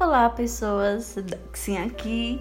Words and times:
Olá, 0.00 0.30
pessoas. 0.30 1.16
Sim, 1.52 1.76
aqui 1.78 2.40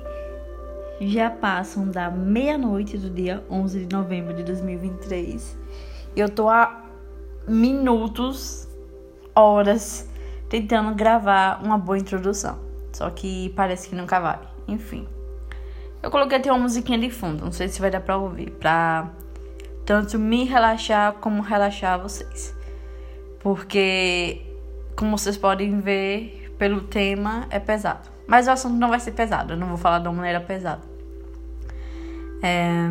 já 1.01 1.31
passam 1.31 1.89
da 1.89 2.07
meia-noite 2.07 2.99
do 2.99 3.09
dia 3.09 3.43
11 3.49 3.85
de 3.87 3.95
novembro 3.95 4.35
de 4.35 4.43
2023. 4.43 5.57
Eu 6.15 6.29
tô 6.29 6.49
há 6.49 6.85
minutos, 7.47 8.67
horas, 9.33 10.07
tentando 10.47 10.93
gravar 10.93 11.59
uma 11.63 11.79
boa 11.79 11.97
introdução. 11.97 12.59
Só 12.93 13.09
que 13.09 13.51
parece 13.55 13.89
que 13.89 13.95
nunca 13.95 14.19
vai. 14.19 14.39
Enfim. 14.67 15.07
Eu 16.03 16.11
coloquei 16.11 16.37
até 16.37 16.51
uma 16.51 16.61
musiquinha 16.61 16.99
de 16.99 17.09
fundo, 17.09 17.43
não 17.43 17.51
sei 17.51 17.69
se 17.69 17.81
vai 17.81 17.89
dar 17.89 18.01
pra 18.01 18.17
ouvir, 18.17 18.51
pra 18.51 19.09
tanto 19.83 20.19
me 20.19 20.43
relaxar 20.43 21.13
como 21.13 21.41
relaxar 21.41 21.99
vocês. 21.99 22.55
Porque, 23.39 24.45
como 24.95 25.17
vocês 25.17 25.35
podem 25.37 25.79
ver, 25.79 26.46
pelo 26.57 26.81
tema, 26.81 27.47
é 27.49 27.59
pesado. 27.59 28.09
Mas 28.27 28.47
o 28.47 28.51
assunto 28.51 28.75
não 28.75 28.89
vai 28.89 28.99
ser 28.99 29.11
pesado, 29.11 29.53
eu 29.53 29.57
não 29.57 29.67
vou 29.67 29.77
falar 29.77 29.99
de 29.99 30.07
uma 30.07 30.15
maneira 30.15 30.41
pesada. 30.41 30.81
É, 32.41 32.87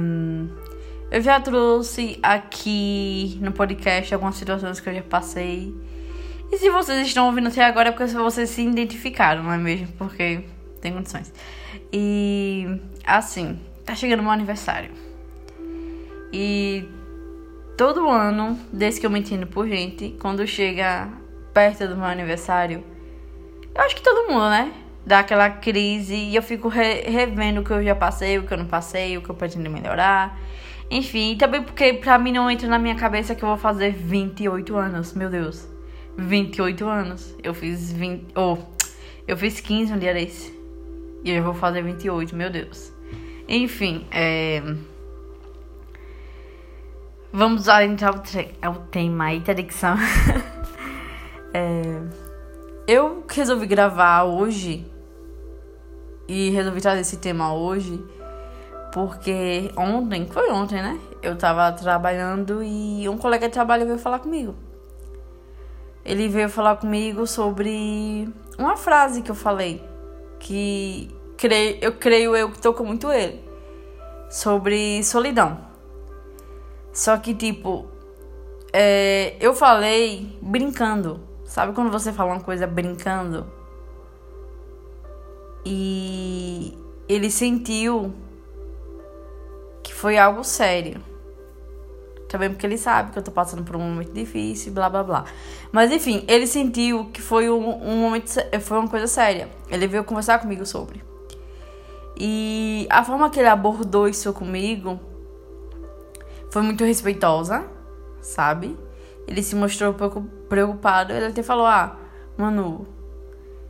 eu 1.11 1.20
já 1.20 1.41
trouxe 1.41 2.19
aqui 2.23 3.39
no 3.41 3.52
podcast 3.52 4.12
algumas 4.12 4.37
situações 4.37 4.80
que 4.80 4.89
eu 4.89 4.95
já 4.95 5.02
passei. 5.02 5.75
E 6.51 6.59
se 6.59 6.70
vocês 6.70 7.06
estão 7.06 7.27
ouvindo 7.27 7.48
até 7.48 7.65
agora 7.65 7.89
é 7.89 7.92
porque 7.92 8.06
vocês 8.15 8.51
se 8.51 8.62
identificaram, 8.62 9.42
não 9.42 9.52
é 9.52 9.59
mesmo? 9.59 9.89
Porque 9.98 10.45
tem 10.80 10.92
condições. 10.92 11.33
E 11.92 12.80
assim, 13.05 13.59
tá 13.84 13.95
chegando 13.95 14.23
meu 14.23 14.33
aniversário. 14.33 14.91
E 16.33 16.89
todo 17.77 18.09
ano, 18.09 18.59
desde 18.73 19.01
que 19.01 19.06
eu 19.06 19.11
me 19.11 19.20
entendo 19.20 19.47
por 19.47 19.69
gente, 19.69 20.17
quando 20.20 20.47
chega 20.47 21.09
perto 21.53 21.87
do 21.89 21.97
meu 21.97 22.06
aniversário, 22.06 22.84
eu 23.77 23.85
acho 23.85 23.95
que 23.95 24.03
todo 24.03 24.29
mundo, 24.29 24.48
né? 24.48 24.73
Dá 25.05 25.21
aquela 25.21 25.51
crise 25.51 26.15
e 26.15 26.34
eu 26.34 26.43
fico 26.43 26.69
re 26.69 27.03
revendo 27.03 27.61
o 27.61 27.65
que 27.65 27.70
eu 27.70 27.84
já 27.84 27.95
passei, 27.95 28.39
o 28.39 28.45
que 28.45 28.53
eu 28.53 28.59
não 28.59 28.67
passei, 28.67 29.19
o 29.19 29.23
que 29.23 29.28
eu 29.28 29.34
pretendo 29.34 29.70
melhorar. 29.70 30.39
Enfim, 30.91 31.37
também 31.37 31.62
porque 31.62 31.92
pra 31.92 32.19
mim 32.19 32.33
não 32.33 32.50
entra 32.50 32.69
na 32.69 32.78
minha 32.78 32.95
cabeça 32.95 33.34
que 33.34 33.45
eu 33.45 33.48
vou 33.48 33.59
fazer 33.59 33.92
28 33.92 34.77
anos. 34.77 35.12
Meu 35.12 35.28
Deus. 35.28 35.69
28 36.17 36.87
anos. 36.87 37.37
Eu 37.42 37.53
fiz 37.53 37.92
20. 37.92 38.28
Oh, 38.34 38.56
eu 39.28 39.37
fiz 39.37 39.61
15 39.61 39.93
um 39.93 39.98
dia 39.98 40.15
desse. 40.15 40.56
E 41.22 41.31
eu 41.31 41.43
vou 41.43 41.55
fazer 41.55 41.83
28, 41.83 42.34
meu 42.34 42.50
Deus. 42.50 42.93
Enfim, 43.48 44.06
é. 44.11 44.62
Vamos 47.33 47.69
entrar 47.69 48.15
ao, 48.62 48.75
tema 48.87 49.27
aí, 49.27 49.41
tá 49.41 49.53
é 51.53 52.25
eu 52.87 53.25
resolvi 53.29 53.67
gravar 53.67 54.25
hoje 54.25 54.87
e 56.29 56.51
resolvi 56.51 56.81
trazer 56.81 57.01
esse 57.01 57.17
tema 57.17 57.53
hoje 57.53 58.03
porque 58.93 59.70
ontem, 59.77 60.27
foi 60.27 60.51
ontem, 60.51 60.81
né? 60.81 60.98
Eu 61.23 61.37
tava 61.37 61.70
trabalhando 61.73 62.62
e 62.62 63.09
um 63.09 63.19
colega 63.19 63.48
de 63.48 63.53
trabalho 63.53 63.84
veio 63.84 63.98
falar 63.98 64.20
comigo. 64.20 64.55
Ele 66.05 66.28
veio 66.28 66.48
falar 66.48 66.77
comigo 66.77 67.27
sobre 67.27 68.33
uma 68.56 68.77
frase 68.77 69.21
que 69.21 69.31
eu 69.31 69.34
falei 69.34 69.83
que 70.39 71.15
eu 71.81 71.93
creio 71.93 72.37
eu 72.37 72.50
que 72.50 72.61
tocou 72.61 72.87
muito 72.87 73.11
ele 73.11 73.43
sobre 74.31 75.03
solidão. 75.03 75.59
Só 76.93 77.19
que 77.19 77.34
tipo, 77.34 77.87
é, 78.73 79.37
eu 79.41 79.55
falei 79.55 80.39
brincando 80.41 81.25
Sabe 81.57 81.73
quando 81.73 81.91
você 81.91 82.12
fala 82.12 82.35
uma 82.35 82.41
coisa 82.43 82.67
brincando? 82.67 83.47
E 85.65 86.77
ele 87.09 87.31
sentiu 87.31 88.12
que 89.83 89.95
foi 89.95 90.19
algo 90.19 90.45
sério. 90.45 91.01
Também 92.28 92.50
porque 92.50 92.66
ele 92.66 92.77
sabe 92.77 93.11
que 93.11 93.19
eu 93.19 93.22
tô 93.22 93.31
passando 93.31 93.65
por 93.65 93.75
um 93.75 93.81
momento 93.81 94.12
difícil, 94.12 94.71
blá 94.71 94.91
blá 94.91 95.03
blá. 95.03 95.25
Mas 95.72 95.91
enfim, 95.91 96.27
ele 96.28 96.47
sentiu 96.47 97.06
que 97.06 97.22
foi 97.22 97.49
um, 97.49 97.83
um 97.83 98.03
momento, 98.03 98.34
foi 98.61 98.78
uma 98.78 98.89
coisa 98.91 99.06
séria. 99.06 99.49
Ele 99.71 99.87
veio 99.87 100.05
conversar 100.05 100.39
comigo 100.39 100.66
sobre. 100.66 101.03
E 102.19 102.87
a 102.91 103.03
forma 103.03 103.31
que 103.31 103.41
ele 103.41 103.49
abordou 103.49 104.06
isso 104.06 104.31
comigo 104.34 105.00
foi 106.50 106.61
muito 106.61 106.84
respeitosa, 106.84 107.65
sabe? 108.21 108.77
Ele 109.26 109.42
se 109.42 109.56
mostrou 109.56 109.91
um 109.91 109.94
pouco 109.94 110.22
preocupado. 110.48 111.12
Ele 111.12 111.26
até 111.26 111.42
falou: 111.42 111.66
Ah, 111.66 111.97
Manu, 112.37 112.87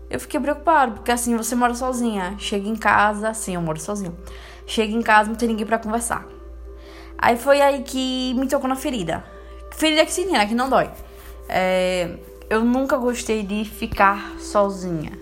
eu 0.09 0.21
fiquei 0.21 0.39
preocupado, 0.39 0.93
porque 0.93 1.11
assim 1.11 1.37
você 1.37 1.55
mora 1.55 1.75
sozinha. 1.75 2.37
Chega 2.39 2.69
em 2.69 2.77
casa, 2.77 3.33
sim, 3.35 3.55
eu 3.55 3.61
moro 3.61 3.81
sozinha. 3.81 4.13
Chega 4.67 4.93
em 4.93 5.03
casa, 5.03 5.29
não 5.29 5.37
tem 5.37 5.49
ninguém 5.49 5.67
para 5.67 5.79
conversar. 5.79 6.27
Aí 7.19 7.37
foi 7.37 7.61
aí 7.61 7.83
que 7.83 8.35
me 8.35 8.47
tocou 8.47 8.69
na 8.69 8.77
ferida. 8.77 9.25
Ferida 9.73 10.05
que 10.05 10.13
sim, 10.13 10.27
né? 10.27 10.47
Que 10.47 10.55
não 10.55 10.69
dói. 10.69 10.91
É, 11.49 12.17
eu 12.49 12.65
nunca 12.65 12.97
gostei 12.97 13.43
de 13.43 13.65
ficar 13.65 14.39
sozinha. 14.39 15.13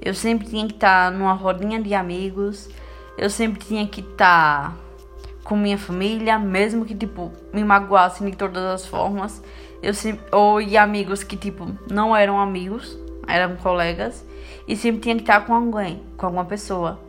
Eu 0.00 0.14
sempre 0.14 0.46
tinha 0.46 0.66
que 0.66 0.74
estar 0.74 1.10
numa 1.10 1.32
rodinha 1.32 1.80
de 1.80 1.94
amigos. 1.94 2.68
Eu 3.18 3.28
sempre 3.28 3.64
tinha 3.64 3.86
que 3.86 4.00
estar 4.00 4.76
com 5.46 5.56
minha 5.56 5.78
família, 5.78 6.38
mesmo 6.38 6.84
que, 6.84 6.94
tipo, 6.94 7.32
me 7.52 7.62
magoassem 7.64 8.28
de 8.28 8.36
todas 8.36 8.62
as 8.64 8.86
formas. 8.86 9.42
Eu 9.82 9.94
sempre, 9.94 10.24
ou 10.32 10.60
e 10.60 10.76
amigos 10.76 11.22
que, 11.22 11.36
tipo, 11.36 11.68
não 11.90 12.14
eram 12.14 12.40
amigos, 12.40 12.98
eram 13.26 13.56
colegas. 13.56 14.26
E 14.66 14.76
sempre 14.76 15.00
tinha 15.00 15.14
que 15.14 15.22
estar 15.22 15.46
com 15.46 15.54
alguém, 15.54 16.02
com 16.16 16.26
alguma 16.26 16.44
pessoa. 16.44 17.00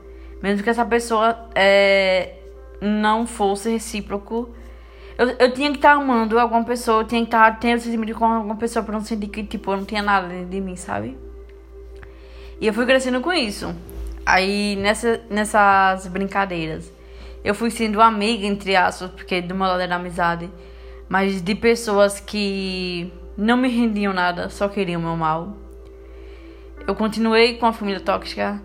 Mesmo 0.42 0.64
que 0.64 0.70
essa 0.70 0.86
pessoa 0.86 1.50
é, 1.56 2.36
não 2.80 3.26
fosse 3.26 3.72
recíproco. 3.72 4.50
Eu, 5.18 5.30
eu 5.40 5.52
tinha 5.52 5.72
que 5.72 5.78
estar 5.78 5.94
amando 5.94 6.40
alguma 6.40 6.64
pessoa, 6.64 7.02
eu 7.02 7.08
tinha 7.08 7.22
que 7.22 7.28
estar 7.28 7.60
tendo 7.60 7.80
sentimento 7.80 8.14
com 8.14 8.26
alguma 8.26 8.56
pessoa 8.56 8.86
pra 8.86 8.94
não 8.94 9.02
sentir 9.04 9.28
que, 9.30 9.44
tipo, 9.44 9.72
eu 9.72 9.78
não 9.78 9.86
tinha 9.86 10.04
nada 10.04 10.28
de 10.28 10.62
mim, 10.62 10.76
sabe? 10.76 11.18
E 12.62 12.68
eu 12.68 12.74
fui 12.74 12.86
crescendo 12.86 13.20
com 13.20 13.34
isso. 13.34 13.76
Aí, 14.24 14.76
nessa, 14.76 15.22
nessas 15.30 16.06
brincadeiras 16.06 16.97
eu 17.44 17.54
fui 17.56 17.72
sendo 17.72 18.02
amiga, 18.02 18.46
entre 18.46 18.76
aspas, 18.76 19.10
porque 19.12 19.42
do 19.42 19.56
meu 19.56 19.68
lado 19.68 19.82
era 19.82 19.96
amizade, 19.96 20.50
mas 21.08 21.42
de 21.42 21.56
pessoas 21.56 22.20
que 22.20 23.12
não 23.38 23.56
me 23.56 23.70
rendiam 23.70 24.14
nada, 24.14 24.50
só 24.50 24.68
queriam 24.68 25.02
meu 25.02 25.16
mal. 25.16 25.56
Eu 26.86 26.96
continuei 26.96 27.58
com 27.58 27.66
a 27.66 27.74
família 27.74 28.00
tóxica 28.00 28.62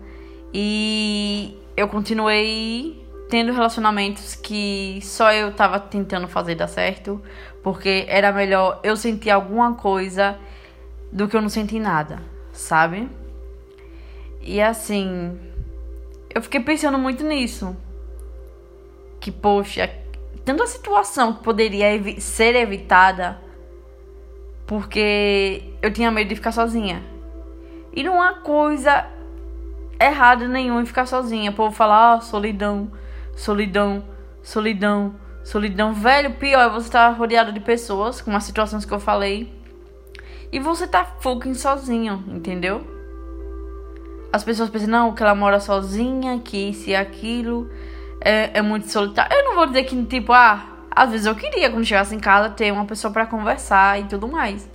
e 0.53 1.57
eu 1.75 1.87
continuei 1.87 3.01
tendo 3.29 3.51
relacionamentos 3.51 4.35
que 4.35 4.99
só 5.01 5.31
eu 5.31 5.51
tava 5.53 5.79
tentando 5.79 6.27
fazer 6.27 6.55
dar 6.55 6.67
certo, 6.67 7.21
porque 7.63 8.05
era 8.07 8.31
melhor 8.31 8.79
eu 8.83 8.95
sentir 8.95 9.29
alguma 9.29 9.75
coisa 9.75 10.37
do 11.11 11.27
que 11.27 11.35
eu 11.35 11.41
não 11.41 11.49
sentir 11.49 11.79
nada, 11.79 12.21
sabe? 12.51 13.09
E 14.41 14.61
assim, 14.61 15.39
eu 16.33 16.41
fiquei 16.41 16.59
pensando 16.59 16.97
muito 16.97 17.23
nisso 17.23 17.75
que, 19.23 19.31
poxa, 19.31 19.89
tanta 20.43 20.67
situação 20.67 21.31
que 21.31 21.43
poderia 21.43 21.95
evi 21.95 22.19
ser 22.19 22.57
evitada 22.57 23.39
porque 24.67 25.63
eu 25.81 25.93
tinha 25.93 26.11
medo 26.11 26.27
de 26.27 26.35
ficar 26.35 26.51
sozinha. 26.51 27.01
E 27.93 28.03
não 28.03 28.21
há 28.21 28.33
coisa 28.33 29.07
errada 29.97 30.45
nenhuma 30.45 30.81
em 30.81 30.85
ficar 30.85 31.05
sozinha. 31.05 31.51
O 31.51 31.53
povo 31.53 31.73
fala, 31.73 32.15
ah, 32.15 32.19
solidão, 32.19 32.91
solidão, 33.33 34.03
solidão, 34.41 35.15
solidão. 35.41 35.93
Velho, 35.93 36.33
pior 36.33 36.59
é 36.59 36.69
você 36.69 36.87
estar 36.87 37.09
tá 37.09 37.17
rodeado 37.17 37.53
de 37.53 37.61
pessoas, 37.61 38.19
com 38.19 38.35
as 38.35 38.43
situações 38.43 38.83
que 38.83 38.93
eu 38.93 38.99
falei. 38.99 39.53
E 40.51 40.59
você 40.59 40.85
tá 40.85 41.05
fucking 41.21 41.53
sozinho, 41.53 42.25
entendeu? 42.27 42.85
As 44.33 44.43
pessoas 44.43 44.69
pensam, 44.69 44.89
não, 44.89 45.13
que 45.13 45.23
ela 45.23 45.33
mora 45.33 45.61
sozinha, 45.61 46.41
que 46.43 46.71
isso 46.71 46.89
e 46.89 46.95
aquilo 46.95 47.69
é, 48.23 48.51
é 48.53 48.61
muito 48.61 48.89
solitário. 48.89 49.35
Eu 49.35 49.43
não 49.45 49.55
vou 49.55 49.67
dizer 49.67 49.83
que, 49.83 50.01
tipo, 50.05 50.31
ah, 50.31 50.65
às 50.89 51.11
vezes 51.11 51.25
eu 51.25 51.35
queria, 51.35 51.69
quando 51.69 51.85
chegasse 51.85 52.15
em 52.15 52.19
casa, 52.19 52.49
ter 52.49 52.71
uma 52.71 52.85
pessoa 52.85 53.11
para 53.11 53.25
conversar 53.25 53.99
e 53.99 54.05
tudo 54.05 54.27
mais. 54.27 54.69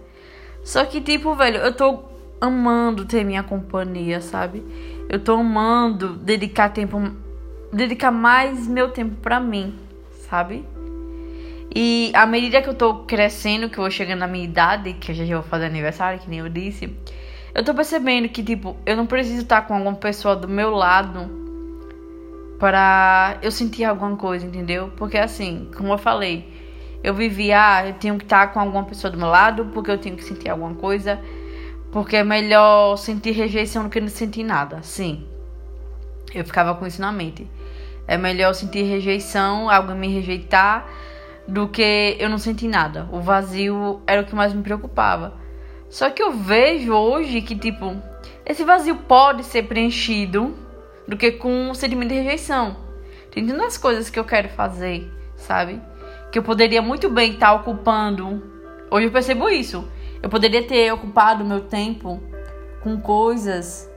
Só 0.63 0.85
que, 0.85 1.01
tipo, 1.01 1.35
velho, 1.35 1.59
eu 1.59 1.73
tô 1.75 2.05
amando 2.41 3.07
ter 3.07 3.25
minha 3.25 3.43
companhia, 3.43 4.21
sabe? 4.21 4.63
Eu 5.09 5.19
tô 5.19 5.35
amando 5.35 6.15
dedicar 6.15 6.69
tempo, 6.69 7.01
dedicar 7.73 8.11
mais 8.11 8.69
meu 8.69 8.91
tempo 8.91 9.17
para 9.17 9.41
mim, 9.41 9.75
sabe? 10.29 10.65
E 11.75 12.13
à 12.15 12.27
medida 12.27 12.61
que 12.61 12.69
eu 12.69 12.75
tô 12.75 13.05
crescendo, 13.05 13.71
que 13.71 13.79
eu 13.79 13.83
vou 13.83 13.91
chegando 13.91 14.21
na 14.21 14.27
minha 14.27 14.45
idade, 14.45 14.93
que 14.95 15.13
eu 15.13 15.15
já 15.15 15.25
vou 15.35 15.43
fazer 15.43 15.67
aniversário, 15.67 16.19
que 16.19 16.29
nem 16.29 16.41
eu 16.41 16.49
disse, 16.49 16.95
eu 17.55 17.65
tô 17.65 17.73
percebendo 17.75 18.29
que, 18.29 18.43
tipo, 18.43 18.77
eu 18.85 18.97
não 18.97 19.07
preciso 19.07 19.43
estar 19.43 19.63
com 19.63 19.75
alguma 19.75 19.97
pessoa 19.97 20.37
do 20.37 20.49
meu 20.49 20.71
lado 20.71 21.48
para 22.59 23.39
eu 23.41 23.51
sentir 23.51 23.85
alguma 23.85 24.17
coisa, 24.17 24.45
entendeu? 24.45 24.93
Porque 24.97 25.17
assim, 25.17 25.71
como 25.77 25.93
eu 25.93 25.99
falei, 25.99 26.53
eu 27.03 27.15
vivia, 27.15 27.77
ah, 27.77 27.87
eu 27.87 27.95
tenho 27.95 28.17
que 28.19 28.25
estar 28.25 28.49
com 28.53 28.59
alguma 28.59 28.85
pessoa 28.85 29.11
do 29.11 29.17
meu 29.17 29.29
lado 29.29 29.67
porque 29.67 29.91
eu 29.91 29.99
tenho 29.99 30.17
que 30.17 30.25
sentir 30.25 30.49
alguma 30.51 30.75
coisa, 30.75 31.21
Porque 31.91 32.17
é 32.17 32.25
melhor 32.25 32.97
sentir 32.97 33.31
rejeição 33.31 33.85
do 33.85 33.89
que 33.89 34.01
não 34.01 34.09
sentir 34.09 34.45
nada. 34.45 34.83
Sim. 34.83 35.25
Eu 36.35 36.45
ficava 36.45 36.75
com 36.75 36.87
isso 36.87 37.01
na 37.01 37.11
mente. 37.11 37.49
É 38.07 38.19
melhor 38.19 38.53
sentir 38.55 38.83
rejeição, 38.83 39.71
alguém 39.71 39.97
me 39.97 40.09
rejeitar, 40.09 40.87
do 41.47 41.67
que 41.69 42.17
eu 42.19 42.29
não 42.29 42.37
sentir 42.37 42.69
nada. 42.69 43.09
O 43.11 43.21
vazio 43.21 44.03
era 44.07 44.21
o 44.21 44.25
que 44.27 44.35
mais 44.35 44.53
me 44.53 44.63
preocupava. 44.63 45.33
Só 45.89 46.11
que 46.11 46.23
eu 46.23 46.33
vejo 46.33 46.93
hoje 46.93 47.41
que, 47.41 47.57
tipo, 47.57 47.97
esse 48.45 48.65
vazio 48.65 48.97
pode 48.97 49.45
ser 49.45 49.63
preenchido 49.63 50.55
do 51.09 51.17
que 51.17 51.33
com 51.33 51.71
o 51.71 51.75
sentimento 51.75 52.11
de 52.11 52.17
rejeição. 52.17 52.77
Tem 53.31 53.47
tantas 53.47 53.79
coisas 53.79 54.11
que 54.11 54.19
eu 54.19 54.25
quero 54.25 54.51
fazer, 54.51 55.11
sabe? 55.37 55.81
Que 56.31 56.39
eu 56.39 56.43
poderia 56.43 56.83
muito 56.83 57.09
bem 57.09 57.33
estar 57.33 57.55
ocupando. 57.55 58.43
Hoje 58.91 59.07
eu 59.07 59.11
percebo 59.11 59.49
isso. 59.49 59.89
Eu 60.23 60.29
poderia 60.29 60.67
ter 60.67 60.93
ocupado 60.93 61.45
meu 61.45 61.63
tempo 61.63 62.21
com 62.83 63.01
coisas 63.01 63.91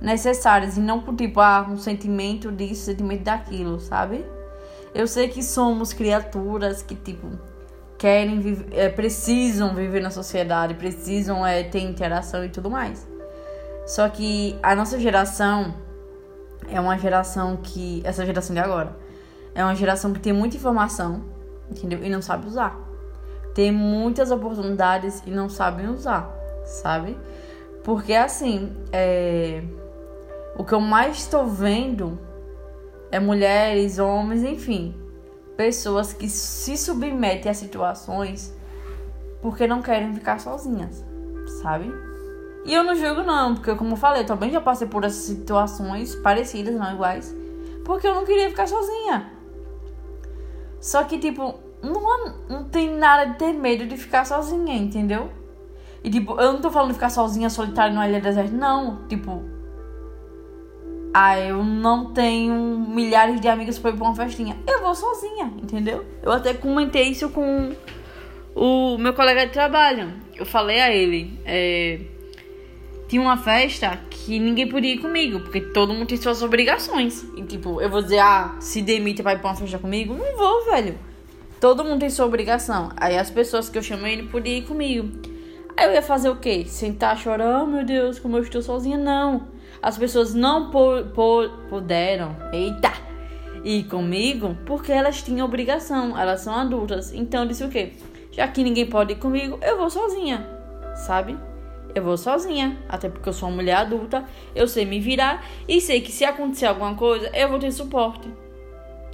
necessárias 0.00 0.76
e 0.76 0.80
não 0.80 1.00
por 1.00 1.14
tipo, 1.14 1.40
ah, 1.40 1.64
um 1.68 1.76
sentimento 1.76 2.50
disso, 2.50 2.86
sentimento 2.86 3.22
daquilo, 3.22 3.78
sabe? 3.78 4.24
Eu 4.92 5.06
sei 5.06 5.28
que 5.28 5.42
somos 5.42 5.92
criaturas 5.92 6.82
que, 6.82 6.94
tipo, 6.94 7.28
querem 7.96 8.40
viver, 8.40 8.66
é, 8.72 8.88
precisam 8.88 9.74
viver 9.74 10.00
na 10.00 10.10
sociedade, 10.10 10.74
precisam 10.74 11.46
é, 11.46 11.62
ter 11.62 11.80
interação 11.80 12.44
e 12.44 12.48
tudo 12.48 12.68
mais. 12.68 13.06
Só 13.86 14.08
que 14.08 14.58
a 14.62 14.74
nossa 14.74 14.98
geração 14.98 15.74
é 16.68 16.80
uma 16.80 16.96
geração 16.98 17.56
que. 17.56 18.02
Essa 18.04 18.24
geração 18.24 18.54
de 18.54 18.60
agora. 18.60 18.96
É 19.54 19.62
uma 19.62 19.74
geração 19.74 20.12
que 20.12 20.20
tem 20.20 20.32
muita 20.32 20.56
informação, 20.56 21.22
entendeu? 21.70 22.02
E 22.02 22.08
não 22.08 22.22
sabe 22.22 22.46
usar. 22.46 22.78
Tem 23.54 23.70
muitas 23.70 24.30
oportunidades 24.30 25.22
e 25.26 25.30
não 25.30 25.48
sabem 25.48 25.88
usar, 25.88 26.30
sabe? 26.64 27.18
Porque 27.84 28.14
assim, 28.14 28.72
é 28.92 29.62
o 30.56 30.64
que 30.64 30.74
eu 30.74 30.80
mais 30.80 31.18
estou 31.18 31.46
vendo 31.46 32.18
é 33.10 33.18
mulheres, 33.18 33.98
homens, 33.98 34.42
enfim, 34.42 34.94
pessoas 35.56 36.12
que 36.12 36.28
se 36.28 36.76
submetem 36.76 37.50
a 37.50 37.54
situações 37.54 38.54
porque 39.40 39.66
não 39.66 39.82
querem 39.82 40.12
ficar 40.14 40.38
sozinhas, 40.38 41.04
sabe? 41.62 41.92
E 42.64 42.72
eu 42.72 42.84
não 42.84 42.94
julgo 42.94 43.22
não, 43.22 43.54
porque 43.54 43.74
como 43.74 43.92
eu 43.92 43.96
falei, 43.96 44.22
eu 44.22 44.26
também 44.26 44.50
já 44.50 44.60
passei 44.60 44.86
por 44.86 45.04
essas 45.04 45.24
situações 45.24 46.14
parecidas, 46.14 46.74
não 46.74 46.92
iguais, 46.92 47.34
porque 47.84 48.06
eu 48.06 48.14
não 48.14 48.24
queria 48.24 48.48
ficar 48.48 48.68
sozinha. 48.68 49.32
Só 50.80 51.04
que 51.04 51.18
tipo, 51.18 51.58
não, 51.82 52.34
não 52.48 52.64
tem 52.64 52.90
nada 52.90 53.32
de 53.32 53.38
ter 53.38 53.52
medo 53.52 53.86
de 53.86 53.96
ficar 53.96 54.24
sozinha, 54.24 54.76
entendeu? 54.76 55.30
E 56.04 56.10
tipo, 56.10 56.40
eu 56.40 56.52
não 56.52 56.60
tô 56.60 56.70
falando 56.70 56.88
de 56.88 56.94
ficar 56.94 57.10
sozinha, 57.10 57.50
solitária 57.50 57.92
numa 57.92 58.08
ilha 58.08 58.20
deserta, 58.20 58.52
não. 58.52 59.06
Tipo, 59.08 59.42
ah, 61.14 61.38
eu 61.38 61.62
não 61.62 62.12
tenho 62.12 62.54
milhares 62.54 63.40
de 63.40 63.48
amigos 63.48 63.78
para 63.78 63.90
ir 63.90 63.96
pra 63.96 64.06
uma 64.06 64.14
festinha. 64.14 64.56
Eu 64.66 64.80
vou 64.80 64.94
sozinha, 64.94 65.52
entendeu? 65.62 66.04
Eu 66.22 66.32
até 66.32 66.54
comentei 66.54 67.08
isso 67.08 67.28
com 67.30 67.72
o 68.54 68.98
meu 68.98 69.12
colega 69.14 69.46
de 69.46 69.52
trabalho. 69.52 70.12
Eu 70.34 70.46
falei 70.46 70.80
a 70.80 70.90
ele, 70.90 71.38
é, 71.44 72.00
tinha 73.12 73.20
uma 73.20 73.36
festa 73.36 73.98
que 74.08 74.38
ninguém 74.38 74.66
podia 74.66 74.94
ir 74.94 74.98
comigo, 74.98 75.40
porque 75.40 75.60
todo 75.60 75.92
mundo 75.92 76.06
tem 76.06 76.16
suas 76.16 76.42
obrigações. 76.42 77.22
E 77.36 77.42
tipo, 77.42 77.78
eu 77.78 77.90
vou 77.90 78.00
dizer, 78.00 78.20
ah, 78.20 78.56
se 78.58 78.80
demite 78.80 79.20
ir 79.20 79.24
pra 79.24 79.34
uma 79.34 79.54
festa 79.54 79.78
comigo? 79.78 80.14
Não 80.14 80.34
vou, 80.34 80.64
velho. 80.64 80.98
Todo 81.60 81.84
mundo 81.84 82.00
tem 82.00 82.08
sua 82.08 82.24
obrigação. 82.24 82.90
Aí 82.96 83.18
as 83.18 83.30
pessoas 83.30 83.68
que 83.68 83.76
eu 83.76 83.82
chamei 83.82 84.16
não 84.16 84.28
podiam 84.28 84.56
ir 84.56 84.62
comigo. 84.62 85.10
Aí 85.76 85.86
eu 85.86 85.92
ia 85.92 86.00
fazer 86.00 86.30
o 86.30 86.36
quê? 86.36 86.64
Sentar 86.66 87.18
chorando, 87.18 87.64
oh, 87.64 87.66
meu 87.66 87.84
Deus, 87.84 88.18
como 88.18 88.38
eu 88.38 88.42
estou 88.42 88.62
sozinha? 88.62 88.96
Não 88.96 89.52
as 89.82 89.98
pessoas 89.98 90.32
não 90.32 90.70
puderam, 91.68 92.36
eita, 92.52 92.92
ir 93.64 93.84
comigo 93.84 94.56
porque 94.64 94.92
elas 94.92 95.20
tinham 95.22 95.44
obrigação, 95.44 96.16
elas 96.16 96.40
são 96.40 96.54
adultas. 96.54 97.12
Então 97.12 97.42
eu 97.42 97.48
disse 97.48 97.64
o 97.64 97.68
quê? 97.68 97.92
Já 98.30 98.46
que 98.46 98.62
ninguém 98.62 98.86
pode 98.86 99.12
ir 99.14 99.16
comigo, 99.16 99.58
eu 99.60 99.76
vou 99.76 99.90
sozinha, 99.90 100.46
sabe? 100.94 101.36
Eu 101.94 102.02
vou 102.02 102.16
sozinha, 102.16 102.78
até 102.88 103.08
porque 103.08 103.28
eu 103.28 103.32
sou 103.32 103.48
uma 103.48 103.56
mulher 103.56 103.76
adulta, 103.76 104.24
eu 104.54 104.66
sei 104.66 104.84
me 104.84 104.98
virar 104.98 105.44
e 105.68 105.80
sei 105.80 106.00
que 106.00 106.10
se 106.10 106.24
acontecer 106.24 106.66
alguma 106.66 106.94
coisa, 106.94 107.30
eu 107.34 107.48
vou 107.48 107.58
ter 107.58 107.70
suporte 107.70 108.28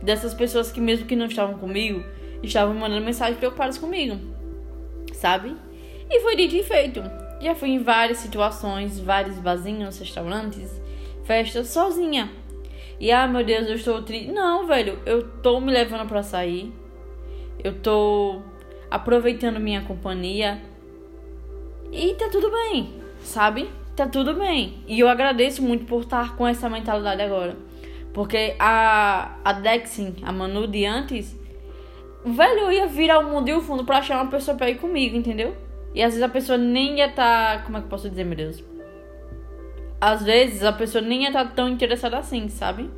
dessas 0.02 0.32
pessoas 0.32 0.70
que 0.70 0.80
mesmo 0.80 1.06
que 1.06 1.16
não 1.16 1.26
estavam 1.26 1.58
comigo, 1.58 2.04
estavam 2.42 2.74
mandando 2.74 3.04
mensagens 3.04 3.38
preocupadas 3.38 3.78
comigo, 3.78 4.16
sabe? 5.12 5.56
E 6.10 6.20
foi 6.20 6.36
dito 6.36 6.56
e 6.56 6.62
feito. 6.62 7.02
Já 7.40 7.54
fui 7.54 7.70
em 7.70 7.82
várias 7.82 8.18
situações, 8.18 8.98
vários 8.98 9.38
vasinhos, 9.38 9.98
restaurantes, 9.98 10.80
festas, 11.24 11.68
sozinha. 11.68 12.30
E 12.98 13.12
ah, 13.12 13.28
meu 13.28 13.44
Deus, 13.44 13.68
eu 13.68 13.74
estou 13.74 14.02
triste. 14.02 14.32
Não, 14.32 14.66
velho, 14.66 14.98
eu 15.06 15.28
tô 15.40 15.60
me 15.60 15.70
levando 15.70 16.08
para 16.08 16.22
sair. 16.22 16.72
Eu 17.62 17.74
tô 17.80 18.40
aproveitando 18.90 19.60
minha 19.60 19.82
companhia. 19.82 20.60
E 21.92 22.14
tá 22.14 22.28
tudo 22.28 22.50
bem, 22.50 22.94
sabe? 23.22 23.68
Tá 23.96 24.06
tudo 24.06 24.34
bem. 24.34 24.82
E 24.86 25.00
eu 25.00 25.08
agradeço 25.08 25.62
muito 25.62 25.84
por 25.84 26.02
estar 26.02 26.36
com 26.36 26.46
essa 26.46 26.68
mentalidade 26.68 27.22
agora. 27.22 27.56
Porque 28.12 28.54
a, 28.58 29.36
a 29.44 29.52
Dexin, 29.52 30.16
a 30.22 30.32
Manu 30.32 30.66
de 30.66 30.84
antes, 30.84 31.36
velho, 32.24 32.60
eu 32.60 32.72
ia 32.72 32.86
virar 32.86 33.18
o 33.18 33.30
mundo 33.30 33.48
e 33.48 33.54
o 33.54 33.60
fundo 33.60 33.84
pra 33.84 33.98
achar 33.98 34.20
uma 34.20 34.30
pessoa 34.30 34.56
pra 34.56 34.70
ir 34.70 34.76
comigo, 34.76 35.16
entendeu? 35.16 35.56
E 35.94 36.02
às 36.02 36.12
vezes 36.12 36.22
a 36.22 36.28
pessoa 36.28 36.58
nem 36.58 36.98
ia. 36.98 37.10
Tá, 37.10 37.62
como 37.64 37.76
é 37.76 37.80
que 37.80 37.86
eu 37.86 37.90
posso 37.90 38.08
dizer, 38.08 38.24
meu 38.24 38.36
Deus? 38.36 38.62
Às 40.00 40.22
vezes 40.22 40.62
a 40.62 40.72
pessoa 40.72 41.02
nem 41.02 41.24
ia 41.24 41.32
tá 41.32 41.44
tão 41.44 41.68
interessada 41.68 42.18
assim, 42.18 42.48
sabe? 42.48 42.88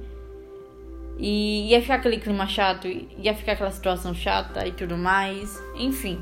E 1.19 1.71
ia 1.71 1.81
ficar 1.81 1.97
aquele 1.97 2.19
clima 2.19 2.47
chato, 2.47 2.89
ia 2.89 3.35
ficar 3.35 3.53
aquela 3.53 3.71
situação 3.71 4.15
chata 4.15 4.67
e 4.67 4.73
tudo 4.73 4.97
mais. 4.97 5.63
Enfim. 5.77 6.21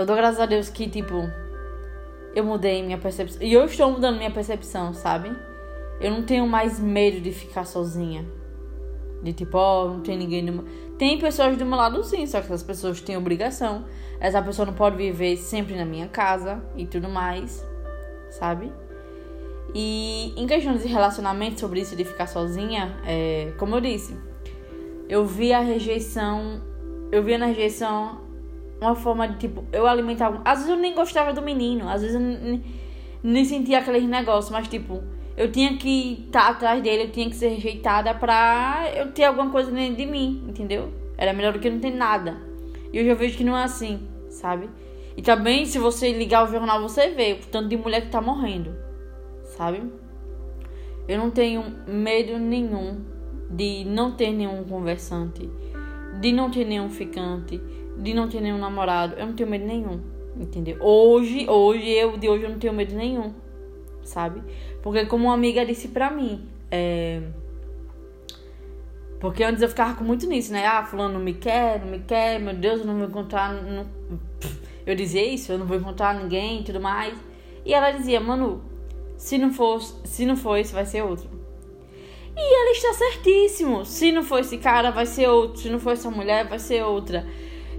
Eu 0.00 0.06
dou 0.06 0.16
graças 0.16 0.40
a 0.40 0.46
Deus 0.46 0.70
que, 0.70 0.88
tipo, 0.88 1.30
eu 2.34 2.42
mudei 2.42 2.82
minha 2.82 2.96
percepção. 2.96 3.42
E 3.42 3.52
eu 3.52 3.66
estou 3.66 3.92
mudando 3.92 4.16
minha 4.16 4.30
percepção, 4.30 4.94
sabe? 4.94 5.30
Eu 6.00 6.10
não 6.10 6.22
tenho 6.22 6.46
mais 6.46 6.80
medo 6.80 7.20
de 7.20 7.30
ficar 7.30 7.66
sozinha. 7.66 8.24
De 9.22 9.34
tipo, 9.34 9.58
ó, 9.58 9.84
oh, 9.84 9.88
não 9.90 10.00
tem 10.00 10.16
ninguém 10.16 10.40
no 10.40 10.62
Tem 10.96 11.18
pessoas 11.18 11.54
do 11.58 11.66
meu 11.66 11.76
lado 11.76 12.02
sim, 12.02 12.24
só 12.26 12.40
que 12.40 12.46
essas 12.46 12.62
pessoas 12.62 13.02
têm 13.02 13.14
obrigação. 13.18 13.84
Essa 14.18 14.40
pessoa 14.40 14.64
não 14.64 14.72
pode 14.72 14.96
viver 14.96 15.36
sempre 15.36 15.76
na 15.76 15.84
minha 15.84 16.08
casa 16.08 16.62
e 16.74 16.86
tudo 16.86 17.06
mais, 17.06 17.62
sabe? 18.30 18.72
E 19.74 20.32
em 20.34 20.46
questões 20.46 20.80
de 20.80 20.88
relacionamento, 20.88 21.60
sobre 21.60 21.82
isso 21.82 21.94
de 21.94 22.06
ficar 22.06 22.26
sozinha, 22.26 22.96
é, 23.06 23.52
como 23.58 23.74
eu 23.74 23.82
disse, 23.82 24.16
eu 25.10 25.26
vi 25.26 25.52
a 25.52 25.60
rejeição, 25.60 26.62
eu 27.12 27.22
via 27.22 27.36
na 27.36 27.44
rejeição 27.44 28.29
uma 28.80 28.94
forma 28.94 29.28
de 29.28 29.36
tipo, 29.38 29.64
eu 29.72 29.86
alimentava. 29.86 30.40
Às 30.44 30.60
vezes 30.60 30.70
eu 30.70 30.76
nem 30.76 30.94
gostava 30.94 31.32
do 31.32 31.42
menino, 31.42 31.88
às 31.88 32.02
vezes 32.02 32.16
eu 32.16 32.60
nem, 33.22 33.44
sentia 33.44 33.78
aqueles 33.78 34.04
negócios, 34.04 34.50
mas 34.50 34.68
tipo, 34.68 35.02
eu 35.36 35.50
tinha 35.52 35.76
que 35.76 36.24
estar 36.26 36.44
tá 36.44 36.48
atrás 36.48 36.82
dele, 36.82 37.04
eu 37.04 37.10
tinha 37.10 37.28
que 37.28 37.36
ser 37.36 37.48
rejeitada 37.48 38.14
pra 38.14 38.90
eu 38.94 39.12
ter 39.12 39.24
alguma 39.24 39.50
coisa 39.50 39.70
dentro 39.70 39.96
de 39.96 40.06
mim, 40.06 40.44
entendeu? 40.48 40.92
Era 41.18 41.32
melhor 41.32 41.52
do 41.52 41.58
que 41.58 41.68
não 41.68 41.78
ter 41.78 41.90
nada. 41.90 42.38
E 42.92 42.98
eu 42.98 43.16
vejo 43.16 43.36
que 43.36 43.44
não 43.44 43.56
é 43.56 43.64
assim, 43.64 44.08
sabe? 44.30 44.68
E 45.16 45.22
também, 45.22 45.66
se 45.66 45.78
você 45.78 46.12
ligar 46.12 46.44
o 46.44 46.50
jornal, 46.50 46.80
você 46.80 47.10
vê 47.10 47.34
o 47.34 47.46
tanto 47.46 47.68
de 47.68 47.76
mulher 47.76 48.02
que 48.02 48.10
tá 48.10 48.20
morrendo, 48.20 48.74
sabe? 49.44 49.82
Eu 51.06 51.18
não 51.18 51.30
tenho 51.30 51.64
medo 51.86 52.38
nenhum 52.38 53.04
de 53.50 53.84
não 53.84 54.12
ter 54.12 54.32
nenhum 54.32 54.62
conversante, 54.64 55.50
de 56.20 56.32
não 56.32 56.50
ter 56.50 56.64
nenhum 56.64 56.88
ficante, 56.88 57.60
de 58.00 58.14
não 58.14 58.28
ter 58.28 58.40
nenhum 58.40 58.58
namorado. 58.58 59.14
Eu 59.16 59.26
não 59.26 59.34
tenho 59.34 59.48
medo 59.48 59.64
nenhum, 59.64 60.00
entendeu? 60.36 60.76
Hoje, 60.80 61.48
hoje, 61.48 61.88
eu 61.90 62.16
de 62.16 62.28
hoje 62.28 62.44
eu 62.44 62.50
não 62.50 62.58
tenho 62.58 62.72
medo 62.72 62.94
nenhum 62.94 63.32
sabe? 64.10 64.42
Porque 64.82 65.06
como 65.06 65.24
uma 65.24 65.34
amiga 65.34 65.64
disse 65.64 65.88
pra 65.88 66.10
mim, 66.10 66.48
é... 66.70 67.22
Porque 69.20 69.44
antes 69.44 69.62
eu 69.62 69.68
ficava 69.68 69.94
com 69.94 70.02
muito 70.02 70.26
nisso, 70.26 70.50
né? 70.52 70.66
Ah, 70.66 70.82
fulano 70.82 71.14
não 71.14 71.20
me 71.20 71.34
quer, 71.34 71.80
não 71.80 71.88
me 71.88 71.98
quer, 72.00 72.40
meu 72.40 72.54
Deus, 72.54 72.80
eu 72.80 72.86
não 72.86 72.98
vou 72.98 73.06
encontrar... 73.06 73.52
Não... 73.52 73.86
Eu 74.86 74.94
dizia 74.94 75.22
isso, 75.22 75.52
eu 75.52 75.58
não 75.58 75.66
vou 75.66 75.76
encontrar 75.76 76.14
ninguém 76.14 76.60
e 76.60 76.64
tudo 76.64 76.80
mais. 76.80 77.14
E 77.64 77.74
ela 77.74 77.90
dizia, 77.90 78.18
Manu, 78.18 78.62
se 79.18 79.36
não 79.36 79.52
for, 79.52 79.80
se 79.82 80.24
não 80.24 80.36
for 80.36 80.56
esse, 80.56 80.72
vai 80.72 80.86
ser 80.86 81.02
outro. 81.02 81.28
E 82.34 82.60
ela 82.60 82.70
está 82.70 82.94
certíssimo. 82.94 83.84
Se 83.84 84.10
não 84.10 84.22
for 84.22 84.40
esse 84.40 84.56
cara, 84.56 84.90
vai 84.90 85.04
ser 85.04 85.28
outro. 85.28 85.60
Se 85.60 85.68
não 85.68 85.78
for 85.78 85.92
essa 85.92 86.10
mulher, 86.10 86.48
vai 86.48 86.58
ser 86.58 86.82
outra. 86.82 87.26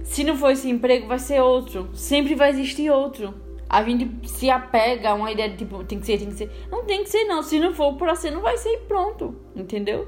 Se 0.02 0.24
não 0.24 0.36
for 0.36 0.50
esse 0.50 0.68
emprego, 0.68 1.06
vai 1.06 1.18
ser 1.18 1.40
outro. 1.40 1.88
Sempre 1.94 2.34
vai 2.34 2.50
existir 2.50 2.90
outro. 2.90 3.34
A 3.68 3.82
gente 3.82 4.28
se 4.28 4.50
apega 4.50 5.10
a 5.10 5.14
uma 5.14 5.32
ideia 5.32 5.48
de 5.48 5.56
tipo, 5.56 5.82
tem 5.84 5.98
que 5.98 6.06
ser, 6.06 6.18
tem 6.18 6.28
que 6.28 6.34
ser. 6.34 6.50
Não 6.70 6.84
tem 6.84 7.02
que 7.02 7.10
ser, 7.10 7.24
não. 7.24 7.42
Se 7.42 7.58
não 7.58 7.72
for 7.72 7.94
pra 7.94 8.14
ser, 8.14 8.30
não 8.30 8.42
vai 8.42 8.56
ser 8.58 8.70
e 8.70 8.78
pronto. 8.80 9.34
Entendeu? 9.56 10.06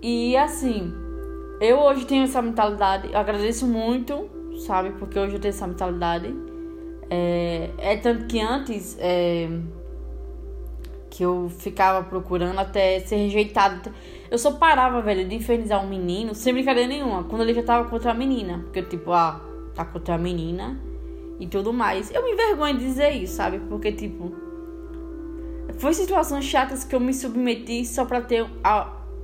E 0.00 0.36
assim, 0.36 0.92
eu 1.60 1.78
hoje 1.78 2.06
tenho 2.06 2.24
essa 2.24 2.40
mentalidade. 2.40 3.12
Eu 3.12 3.18
agradeço 3.18 3.66
muito, 3.66 4.28
sabe? 4.66 4.90
Porque 4.90 5.18
hoje 5.18 5.34
eu 5.34 5.40
tenho 5.40 5.50
essa 5.50 5.66
mentalidade. 5.66 6.34
É, 7.10 7.70
é 7.78 7.96
tanto 7.96 8.26
que 8.26 8.40
antes 8.40 8.96
é, 9.00 9.48
que 11.16 11.22
eu 11.22 11.48
ficava 11.48 12.04
procurando 12.06 12.58
até 12.58 13.00
ser 13.00 13.16
rejeitado. 13.16 13.90
Eu 14.30 14.36
só 14.36 14.52
parava, 14.52 15.00
velho, 15.00 15.26
de 15.26 15.34
infernizar 15.34 15.82
um 15.82 15.88
menino, 15.88 16.34
sem 16.34 16.52
brincadeira 16.52 16.86
nenhuma, 16.86 17.24
quando 17.24 17.40
ele 17.40 17.54
já 17.54 17.62
tava 17.62 17.88
contra 17.88 18.10
a 18.10 18.14
menina. 18.14 18.58
Porque, 18.64 18.82
tipo, 18.82 19.12
ah, 19.12 19.40
tá 19.74 19.82
contra 19.82 20.16
a 20.16 20.18
menina 20.18 20.78
e 21.40 21.46
tudo 21.46 21.72
mais. 21.72 22.10
Eu 22.10 22.22
me 22.22 22.32
envergonho 22.32 22.76
de 22.76 22.84
dizer 22.84 23.12
isso, 23.12 23.34
sabe? 23.34 23.60
Porque, 23.60 23.92
tipo, 23.92 24.36
foi 25.78 25.94
situações 25.94 26.44
chatas 26.44 26.84
que 26.84 26.94
eu 26.94 27.00
me 27.00 27.14
submeti 27.14 27.86
só 27.86 28.04
pra 28.04 28.20
ter 28.20 28.44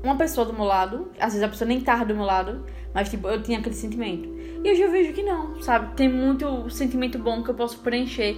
uma 0.03 0.17
pessoa 0.17 0.47
do 0.47 0.55
meu 0.55 0.65
lado. 0.65 1.11
Às 1.21 1.35
vezes 1.35 1.43
a 1.43 1.49
pessoa 1.49 1.69
nem 1.69 1.83
tava 1.83 2.07
do 2.07 2.15
meu 2.15 2.25
lado, 2.25 2.65
mas, 2.95 3.11
tipo, 3.11 3.29
eu 3.29 3.43
tinha 3.43 3.59
aquele 3.59 3.75
sentimento. 3.75 4.31
E 4.65 4.71
hoje 4.71 4.81
eu 4.81 4.91
vejo 4.91 5.13
que 5.13 5.23
não, 5.23 5.61
sabe? 5.61 5.95
Tem 5.95 6.09
muito 6.09 6.71
sentimento 6.71 7.19
bom 7.19 7.43
que 7.43 7.51
eu 7.51 7.55
posso 7.55 7.81
preencher, 7.81 8.35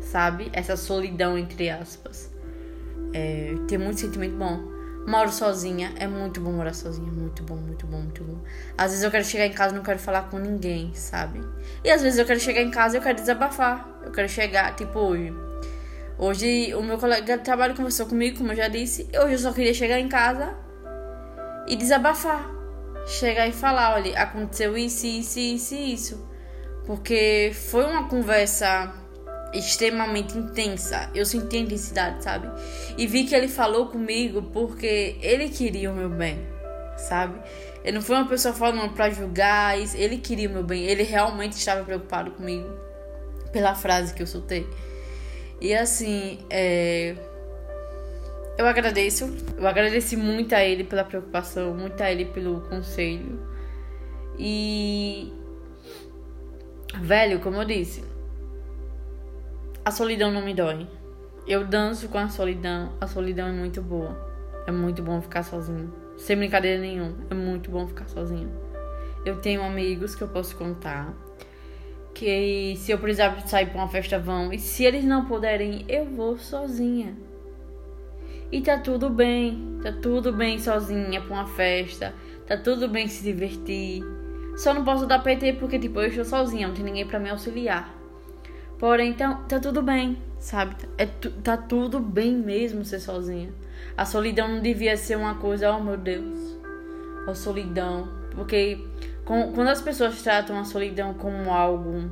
sabe? 0.00 0.50
Essa 0.52 0.76
solidão, 0.76 1.38
entre 1.38 1.70
aspas. 1.70 2.31
É, 3.12 3.54
tem 3.68 3.78
muito 3.78 4.00
sentimento 4.00 4.36
bom. 4.36 4.72
Moro 5.06 5.32
sozinha, 5.32 5.92
é 5.96 6.06
muito 6.06 6.40
bom 6.40 6.52
morar 6.52 6.74
sozinha, 6.74 7.10
muito 7.10 7.42
bom, 7.42 7.56
muito 7.56 7.86
bom, 7.86 7.98
muito 7.98 8.22
bom. 8.22 8.38
Às 8.78 8.92
vezes 8.92 9.02
eu 9.04 9.10
quero 9.10 9.24
chegar 9.24 9.46
em 9.46 9.52
casa 9.52 9.74
e 9.74 9.76
não 9.76 9.82
quero 9.82 9.98
falar 9.98 10.30
com 10.30 10.38
ninguém, 10.38 10.94
sabe? 10.94 11.40
E 11.82 11.90
às 11.90 12.02
vezes 12.02 12.20
eu 12.20 12.24
quero 12.24 12.38
chegar 12.38 12.62
em 12.62 12.70
casa 12.70 12.96
e 12.96 12.98
eu 12.98 13.02
quero 13.02 13.18
desabafar. 13.18 13.88
Eu 14.04 14.12
quero 14.12 14.28
chegar, 14.28 14.76
tipo, 14.76 14.98
hoje. 15.00 15.34
Hoje 16.16 16.72
o 16.74 16.82
meu 16.82 16.98
colega 16.98 17.36
de 17.36 17.42
trabalho 17.42 17.74
conversou 17.74 18.06
comigo, 18.06 18.38
como 18.38 18.52
eu 18.52 18.56
já 18.56 18.68
disse. 18.68 19.08
Hoje 19.24 19.32
eu 19.32 19.38
só 19.38 19.52
queria 19.52 19.74
chegar 19.74 19.98
em 19.98 20.08
casa 20.08 20.54
e 21.66 21.74
desabafar. 21.74 22.48
Chegar 23.04 23.48
e 23.48 23.52
falar, 23.52 23.94
olha, 23.94 24.16
aconteceu 24.16 24.76
isso, 24.76 25.04
isso, 25.04 25.40
isso, 25.40 25.74
isso. 25.74 26.28
Porque 26.86 27.50
foi 27.52 27.84
uma 27.84 28.08
conversa 28.08 28.92
extremamente 29.52 30.36
intensa. 30.36 31.10
Eu 31.14 31.26
senti 31.26 31.56
a 31.56 31.60
intensidade, 31.60 32.24
sabe? 32.24 32.48
E 32.96 33.06
vi 33.06 33.24
que 33.24 33.34
ele 33.34 33.48
falou 33.48 33.86
comigo 33.88 34.42
porque 34.42 35.16
ele 35.20 35.48
queria 35.48 35.90
o 35.90 35.94
meu 35.94 36.08
bem, 36.08 36.38
sabe? 36.96 37.38
Ele 37.84 37.96
não 37.96 38.02
foi 38.02 38.16
uma 38.16 38.28
pessoa 38.28 38.54
falando 38.54 38.92
para 38.94 39.10
julgar, 39.10 39.76
ele 39.78 40.18
queria 40.18 40.48
o 40.48 40.52
meu 40.52 40.62
bem. 40.62 40.84
Ele 40.84 41.02
realmente 41.02 41.52
estava 41.52 41.84
preocupado 41.84 42.30
comigo 42.32 42.68
pela 43.52 43.74
frase 43.74 44.14
que 44.14 44.22
eu 44.22 44.26
soltei. 44.26 44.66
E 45.60 45.74
assim, 45.74 46.38
é... 46.48 47.14
eu 48.56 48.66
agradeço. 48.66 49.30
Eu 49.56 49.66
agradeci 49.66 50.16
muito 50.16 50.54
a 50.54 50.64
ele 50.64 50.84
pela 50.84 51.04
preocupação, 51.04 51.74
muito 51.74 52.00
a 52.00 52.10
ele 52.10 52.24
pelo 52.26 52.62
conselho. 52.62 53.38
E. 54.38 55.32
Velho, 57.00 57.40
como 57.40 57.56
eu 57.56 57.64
disse, 57.64 58.04
a 59.84 59.90
solidão 59.90 60.30
não 60.30 60.42
me 60.42 60.54
dói. 60.54 60.86
Eu 61.44 61.66
danço 61.66 62.08
com 62.08 62.18
a 62.18 62.28
solidão. 62.28 62.92
A 63.00 63.06
solidão 63.08 63.48
é 63.48 63.52
muito 63.52 63.82
boa. 63.82 64.16
É 64.64 64.70
muito 64.70 65.02
bom 65.02 65.20
ficar 65.20 65.42
sozinho. 65.42 65.92
Sem 66.16 66.36
brincadeira 66.36 66.80
nenhuma. 66.80 67.16
É 67.28 67.34
muito 67.34 67.68
bom 67.68 67.86
ficar 67.88 68.08
sozinho. 68.08 68.48
Eu 69.24 69.40
tenho 69.40 69.60
amigos 69.60 70.14
que 70.14 70.22
eu 70.22 70.28
posso 70.28 70.54
contar. 70.54 71.12
Que 72.14 72.76
se 72.76 72.92
eu 72.92 72.98
precisar 72.98 73.40
sair 73.48 73.66
pra 73.66 73.78
uma 73.78 73.88
festa, 73.88 74.20
vão. 74.20 74.52
E 74.52 74.58
se 74.58 74.84
eles 74.84 75.04
não 75.04 75.24
puderem, 75.24 75.84
eu 75.88 76.04
vou 76.04 76.38
sozinha. 76.38 77.16
E 78.52 78.60
tá 78.60 78.78
tudo 78.78 79.10
bem. 79.10 79.80
Tá 79.82 79.90
tudo 79.90 80.32
bem 80.32 80.60
sozinha 80.60 81.20
pra 81.22 81.34
uma 81.34 81.46
festa. 81.48 82.14
Tá 82.46 82.56
tudo 82.56 82.88
bem 82.88 83.08
se 83.08 83.24
divertir. 83.24 84.04
Só 84.56 84.72
não 84.72 84.84
posso 84.84 85.06
dar 85.06 85.24
PT 85.24 85.54
porque, 85.54 85.76
tipo, 85.76 85.98
eu 86.00 86.06
estou 86.06 86.24
sozinha. 86.24 86.68
Não 86.68 86.74
tem 86.74 86.84
ninguém 86.84 87.04
para 87.04 87.18
me 87.18 87.30
auxiliar. 87.30 88.01
Porém, 88.82 89.10
então, 89.10 89.44
tá 89.44 89.60
tudo 89.60 89.80
bem, 89.80 90.18
sabe? 90.40 90.74
É, 90.98 91.06
tá 91.06 91.56
tudo 91.56 92.00
bem 92.00 92.34
mesmo 92.34 92.84
ser 92.84 92.98
sozinha. 92.98 93.54
A 93.96 94.04
solidão 94.04 94.48
não 94.48 94.60
devia 94.60 94.96
ser 94.96 95.16
uma 95.16 95.36
coisa, 95.36 95.70
oh 95.70 95.78
meu 95.78 95.96
Deus, 95.96 96.58
a 97.28 97.32
solidão. 97.32 98.08
Porque 98.34 98.84
com, 99.24 99.52
quando 99.52 99.68
as 99.68 99.80
pessoas 99.80 100.20
tratam 100.20 100.58
a 100.58 100.64
solidão 100.64 101.14
como 101.14 101.52
algo 101.52 102.10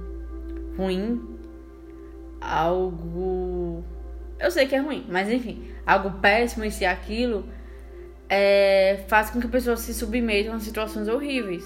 ruim, 0.78 1.20
algo. 2.40 3.82
Eu 4.38 4.52
sei 4.52 4.68
que 4.68 4.76
é 4.76 4.78
ruim, 4.78 5.04
mas 5.08 5.28
enfim, 5.28 5.72
algo 5.84 6.20
péssimo 6.20 6.64
e 6.64 6.70
se 6.70 6.86
aquilo, 6.86 7.48
é, 8.28 9.06
faz 9.08 9.28
com 9.28 9.40
que 9.40 9.46
a 9.48 9.50
pessoa 9.50 9.76
se 9.76 9.92
submetam 9.92 10.54
a 10.54 10.60
situações 10.60 11.08
horríveis. 11.08 11.64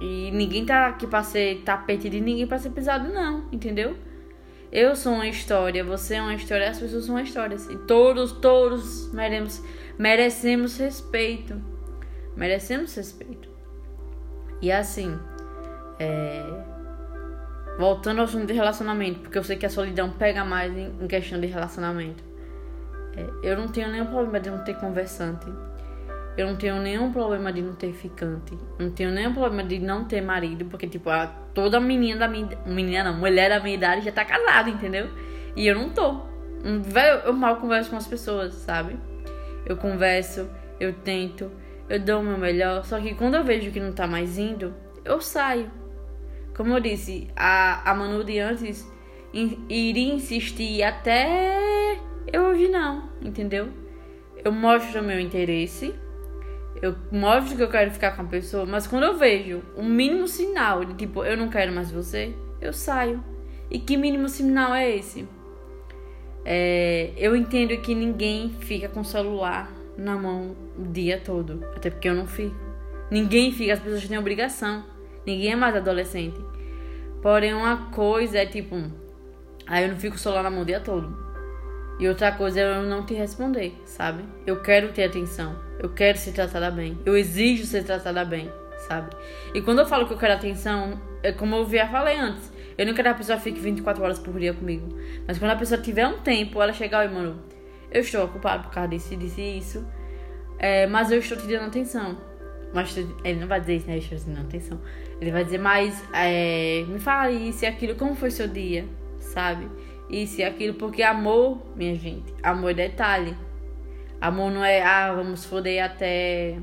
E 0.00 0.30
ninguém 0.30 0.64
tá 0.64 0.88
aqui 0.88 1.06
pra 1.06 1.22
ser 1.22 1.62
tapete 1.62 2.08
de 2.10 2.20
ninguém 2.20 2.46
pra 2.46 2.58
ser 2.58 2.70
pisado, 2.70 3.08
não, 3.08 3.48
entendeu? 3.50 3.96
Eu 4.70 4.94
sou 4.94 5.14
uma 5.14 5.26
história, 5.26 5.82
você 5.82 6.16
é 6.16 6.20
uma 6.20 6.34
história, 6.34 6.68
as 6.68 6.78
pessoas 6.78 7.04
são 7.06 7.14
uma 7.14 7.22
história. 7.22 7.56
E 7.70 7.76
todos, 7.86 8.32
todos 8.32 9.10
merecemos, 9.12 9.62
merecemos 9.98 10.76
respeito. 10.76 11.54
Merecemos 12.36 12.94
respeito. 12.94 13.48
E 14.60 14.70
assim, 14.70 15.18
é... 15.98 16.42
voltando 17.78 18.18
ao 18.18 18.24
assunto 18.24 18.46
de 18.46 18.52
relacionamento, 18.52 19.20
porque 19.20 19.38
eu 19.38 19.44
sei 19.44 19.56
que 19.56 19.64
a 19.64 19.70
solidão 19.70 20.10
pega 20.10 20.44
mais 20.44 20.76
em 20.76 21.06
questão 21.06 21.40
de 21.40 21.46
relacionamento. 21.46 22.22
É, 23.16 23.50
eu 23.50 23.56
não 23.56 23.68
tenho 23.68 23.88
nenhum 23.88 24.06
problema 24.06 24.40
de 24.40 24.50
não 24.50 24.62
ter 24.62 24.74
conversante. 24.74 25.46
Eu 26.36 26.46
não 26.48 26.56
tenho 26.56 26.76
nenhum 26.80 27.10
problema 27.12 27.52
de 27.52 27.62
não 27.62 27.74
ter 27.74 27.92
ficante. 27.92 28.56
Não 28.78 28.90
tenho 28.90 29.10
nenhum 29.10 29.32
problema 29.32 29.64
de 29.64 29.78
não 29.78 30.04
ter 30.04 30.20
marido, 30.20 30.66
porque, 30.66 30.86
tipo, 30.86 31.08
a, 31.08 31.26
toda 31.54 31.80
menina 31.80 32.20
da 32.20 32.28
minha. 32.28 32.48
Menina 32.66 33.04
não, 33.04 33.18
mulher 33.18 33.48
da 33.48 33.60
minha 33.60 33.74
idade 33.74 34.04
já 34.04 34.12
tá 34.12 34.24
casada, 34.24 34.68
entendeu? 34.68 35.08
E 35.56 35.66
eu 35.66 35.74
não 35.74 35.90
tô. 35.90 36.20
Velho, 36.82 37.20
eu 37.24 37.32
mal 37.32 37.56
converso 37.56 37.90
com 37.90 37.96
as 37.96 38.06
pessoas, 38.06 38.52
sabe? 38.54 38.96
Eu 39.64 39.76
converso, 39.76 40.48
eu 40.78 40.92
tento, 40.92 41.50
eu 41.88 41.98
dou 41.98 42.20
o 42.20 42.24
meu 42.24 42.36
melhor. 42.36 42.84
Só 42.84 43.00
que 43.00 43.14
quando 43.14 43.36
eu 43.36 43.44
vejo 43.44 43.70
que 43.70 43.80
não 43.80 43.92
tá 43.92 44.06
mais 44.06 44.36
indo, 44.36 44.74
eu 45.04 45.20
saio. 45.20 45.70
Como 46.54 46.74
eu 46.74 46.80
disse, 46.80 47.28
a, 47.34 47.90
a 47.90 47.94
Manu 47.94 48.24
de 48.24 48.38
antes 48.38 48.90
iria 49.32 50.14
insistir 50.14 50.82
até 50.82 51.98
eu 52.32 52.44
hoje 52.44 52.68
não, 52.68 53.08
entendeu? 53.22 53.68
Eu 54.44 54.50
mostro 54.50 55.00
o 55.00 55.04
meu 55.04 55.20
interesse 55.20 55.94
eu 56.82 56.94
mostro 57.10 57.56
que 57.56 57.62
eu 57.62 57.68
quero 57.68 57.90
ficar 57.90 58.12
com 58.16 58.22
a 58.22 58.26
pessoa, 58.26 58.66
mas 58.66 58.86
quando 58.86 59.04
eu 59.04 59.16
vejo 59.16 59.62
um 59.76 59.84
mínimo 59.84 60.28
sinal 60.28 60.84
de 60.84 60.94
tipo, 60.94 61.24
eu 61.24 61.36
não 61.36 61.48
quero 61.48 61.72
mais 61.72 61.90
você, 61.90 62.34
eu 62.60 62.72
saio. 62.72 63.22
E 63.70 63.78
que 63.78 63.96
mínimo 63.96 64.28
sinal 64.28 64.74
é 64.74 64.96
esse? 64.96 65.26
É, 66.44 67.12
eu 67.16 67.34
entendo 67.34 67.76
que 67.78 67.94
ninguém 67.94 68.54
fica 68.60 68.88
com 68.88 69.00
o 69.00 69.04
celular 69.04 69.72
na 69.96 70.16
mão 70.16 70.54
o 70.78 70.84
dia 70.84 71.20
todo. 71.20 71.64
Até 71.74 71.90
porque 71.90 72.08
eu 72.08 72.14
não 72.14 72.26
fico. 72.26 72.54
Ninguém 73.10 73.50
fica, 73.52 73.72
as 73.72 73.80
pessoas 73.80 74.06
têm 74.06 74.18
obrigação. 74.18 74.84
Ninguém 75.26 75.52
é 75.52 75.56
mais 75.56 75.74
adolescente. 75.74 76.38
Porém, 77.20 77.54
uma 77.54 77.90
coisa 77.90 78.38
é 78.38 78.46
tipo, 78.46 78.76
aí 79.66 79.84
eu 79.84 79.90
não 79.90 79.96
fico 79.96 80.12
com 80.12 80.18
o 80.18 80.22
celular 80.22 80.44
na 80.44 80.50
mão 80.50 80.62
o 80.62 80.64
dia 80.64 80.78
todo. 80.78 81.16
E 81.98 82.06
outra 82.08 82.30
coisa 82.30 82.60
é 82.60 82.76
eu 82.76 82.82
não 82.82 83.04
te 83.04 83.14
responder, 83.14 83.74
sabe? 83.84 84.22
Eu 84.46 84.60
quero 84.62 84.92
ter 84.92 85.04
atenção. 85.04 85.65
Eu 85.78 85.90
quero 85.90 86.18
ser 86.18 86.32
tratada 86.32 86.70
bem. 86.70 86.98
Eu 87.04 87.16
exijo 87.16 87.64
ser 87.64 87.84
tratada 87.84 88.24
bem, 88.24 88.50
sabe? 88.88 89.10
E 89.54 89.60
quando 89.60 89.80
eu 89.80 89.86
falo 89.86 90.06
que 90.06 90.12
eu 90.12 90.18
quero 90.18 90.34
atenção, 90.34 91.00
é 91.22 91.32
como 91.32 91.56
eu 91.56 91.68
já 91.68 91.88
falei 91.88 92.18
antes. 92.18 92.52
Eu 92.78 92.86
não 92.86 92.94
quero 92.94 93.08
que 93.08 93.14
a 93.14 93.18
pessoa 93.18 93.38
fique 93.38 93.58
24 93.60 94.02
horas 94.02 94.18
por 94.18 94.38
dia 94.38 94.52
comigo. 94.52 94.88
Mas 95.26 95.38
quando 95.38 95.50
a 95.50 95.56
pessoa 95.56 95.80
tiver 95.80 96.06
um 96.06 96.18
tempo, 96.18 96.60
ela 96.60 96.72
chegar 96.72 97.04
e, 97.04 97.12
mano, 97.12 97.42
eu 97.90 98.00
estou 98.00 98.24
ocupado 98.24 98.64
por 98.64 98.72
causa 98.72 98.88
disso, 98.88 99.16
disso 99.16 99.40
e 99.40 99.58
isso. 99.58 99.86
É, 100.58 100.86
mas 100.86 101.10
eu 101.10 101.18
estou 101.18 101.36
te 101.36 101.46
dando 101.46 101.66
atenção. 101.66 102.18
Mas 102.74 102.96
ele 102.96 103.40
não 103.40 103.46
vai 103.46 103.60
dizer 103.60 103.76
isso, 103.76 103.86
né? 103.86 103.94
Eu 103.94 103.98
estou 103.98 104.18
te 104.18 104.24
dando 104.24 104.46
atenção. 104.46 104.80
Ele 105.20 105.30
vai 105.30 105.44
dizer, 105.44 105.58
mas 105.58 106.02
é, 106.12 106.84
me 106.88 106.98
fala 106.98 107.30
isso 107.30 107.64
e 107.64 107.66
aquilo, 107.66 107.94
como 107.94 108.14
foi 108.14 108.30
seu 108.30 108.48
dia, 108.48 108.84
sabe? 109.18 109.66
isso 110.08 110.40
e 110.40 110.44
aquilo, 110.44 110.74
porque 110.74 111.02
amor, 111.02 111.60
minha 111.74 111.94
gente, 111.94 112.32
amor 112.42 112.70
é 112.70 112.74
detalhe. 112.74 113.36
Amor 114.20 114.50
não 114.50 114.64
é, 114.64 114.82
ah, 114.82 115.12
vamos 115.12 115.44
foder 115.44 115.84
até 115.84 116.58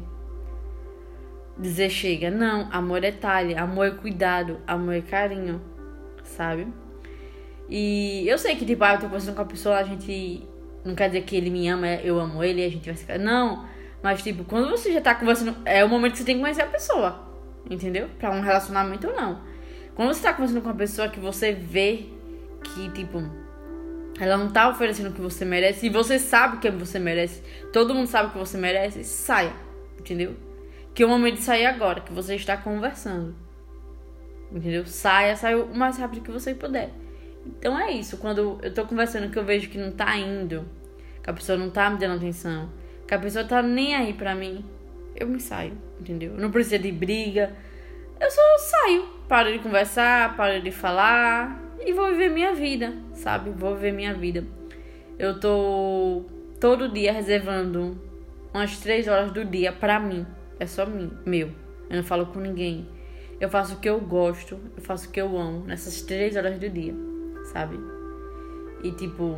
dizer 1.58 1.90
chega. 1.90 2.32
Não, 2.32 2.68
amor 2.72 2.98
é 2.98 3.12
detalhe, 3.12 3.56
amor 3.56 3.88
é 3.88 3.92
cuidado, 3.92 4.60
amor 4.66 4.96
é 4.96 5.02
carinho, 5.02 5.62
sabe? 6.24 6.68
E 7.70 8.28
eu 8.28 8.38
sei 8.38 8.56
que, 8.56 8.66
tipo, 8.66 8.84
ah, 8.84 8.94
eu 8.94 9.00
tô 9.00 9.06
conversando 9.06 9.36
com 9.36 9.42
a 9.42 9.46
pessoa, 9.46 9.78
a 9.78 9.84
gente. 9.84 10.48
Não 10.84 10.96
quer 10.96 11.08
dizer 11.08 11.22
que 11.22 11.36
ele 11.36 11.50
me 11.50 11.68
ama, 11.70 11.88
eu 11.88 12.20
amo 12.20 12.44
ele, 12.44 12.64
a 12.64 12.70
gente 12.70 12.86
vai 12.86 12.96
ficar. 12.96 13.18
Não, 13.18 13.66
mas, 14.02 14.22
tipo, 14.22 14.44
quando 14.44 14.70
você 14.70 14.92
já 14.92 15.00
tá 15.00 15.16
conversando, 15.16 15.56
é 15.64 15.84
o 15.86 15.88
momento 15.88 16.14
que 16.14 16.18
você 16.18 16.26
tem 16.26 16.36
que 16.36 16.42
conhecer 16.42 16.64
a 16.64 16.68
pessoa, 16.68 17.26
entendeu? 17.70 18.10
Pra 18.20 18.32
um 18.32 18.42
relacionamento 18.42 19.08
ou 19.08 19.16
não. 19.16 19.40
Quando 19.96 20.14
você 20.14 20.22
tá 20.24 20.34
conversando 20.34 20.62
com 20.62 20.68
uma 20.68 20.76
pessoa 20.76 21.08
que 21.08 21.20
você 21.20 21.54
vê 21.54 22.08
que, 22.64 22.90
tipo, 22.90 23.24
ela 24.20 24.38
não 24.38 24.50
tá 24.50 24.70
oferecendo 24.70 25.10
o 25.10 25.14
que 25.14 25.22
você 25.22 25.44
merece 25.44 25.88
e 25.88 25.90
você 25.90 26.20
sabe 26.20 26.58
o 26.58 26.60
que 26.60 26.70
você 26.70 27.00
merece, 27.00 27.42
todo 27.72 27.94
mundo 27.94 28.08
sabe 28.08 28.30
o 28.30 28.32
que 28.32 28.38
você 28.38 28.58
merece, 28.58 29.04
saia, 29.04 29.54
entendeu? 30.00 30.36
Que 30.94 31.04
é 31.04 31.06
o 31.06 31.10
momento 31.10 31.36
de 31.36 31.42
sair 31.42 31.66
agora, 31.66 32.02
que 32.02 32.14
você 32.14 32.36
está 32.36 32.56
conversando. 32.56 33.36
Entendeu? 34.52 34.86
Saia, 34.86 35.36
saia 35.36 35.58
o 35.58 35.76
mais 35.76 35.98
rápido 35.98 36.22
que 36.22 36.32
você 36.32 36.54
puder. 36.54 36.92
Então 37.46 37.78
é 37.78 37.92
isso. 37.92 38.18
Quando 38.18 38.60
eu 38.62 38.72
tô 38.72 38.86
conversando 38.86 39.32
que 39.32 39.40
eu 39.40 39.44
vejo 39.44 39.68
que 39.70 39.80
não 39.80 39.92
tá 39.92 40.16
indo, 40.16 40.64
que 41.24 41.30
a 41.30 41.34
pessoa 41.34 41.58
não 41.58 41.72
tá 41.72 41.90
me 41.90 41.98
dando 41.98 42.18
atenção, 42.18 42.70
que 43.08 43.14
a 43.16 43.20
pessoa 43.20 43.44
tá 43.44 43.64
nem 43.64 43.96
aí 43.96 44.14
pra 44.14 44.36
mim, 44.36 44.64
eu 45.16 45.28
me 45.28 45.40
saio, 45.40 45.76
entendeu? 46.00 46.34
Não 46.38 46.52
precisa 46.52 46.78
de 46.78 46.92
briga. 46.92 47.52
Eu 48.20 48.30
só 48.30 48.42
saio, 48.60 49.08
paro 49.28 49.52
de 49.52 49.58
conversar, 49.58 50.38
paro 50.38 50.62
de 50.62 50.70
falar 50.70 51.63
e 51.86 51.94
vou 51.94 52.08
viver 52.12 52.30
minha 52.30 52.54
vida, 52.54 52.94
sabe? 53.14 53.50
Vou 53.52 53.76
viver 53.76 53.92
minha 53.92 54.14
vida. 54.14 54.46
Eu 55.18 55.40
tô 55.40 56.24
todo 56.60 56.90
dia 56.90 57.12
reservando 57.12 57.98
umas 58.54 58.78
três 58.80 59.08
horas 59.08 59.32
do 59.32 59.44
dia 59.44 59.72
pra 59.72 60.00
mim. 60.00 60.26
É 60.60 60.66
só 60.66 60.86
mim, 60.86 61.12
meu. 61.26 61.50
Eu 61.90 61.98
não 61.98 62.04
falo 62.04 62.28
com 62.28 62.40
ninguém. 62.40 62.88
Eu 63.40 63.50
faço 63.50 63.76
o 63.76 63.80
que 63.80 63.90
eu 63.90 64.00
gosto, 64.00 64.58
eu 64.78 64.82
faço 64.82 65.10
o 65.10 65.12
que 65.12 65.20
eu 65.20 65.38
amo 65.38 65.66
nessas 65.66 66.02
três 66.02 66.36
horas 66.36 66.58
do 66.58 66.70
dia, 66.70 66.94
sabe? 67.52 67.78
E 68.84 68.92
tipo, 68.92 69.38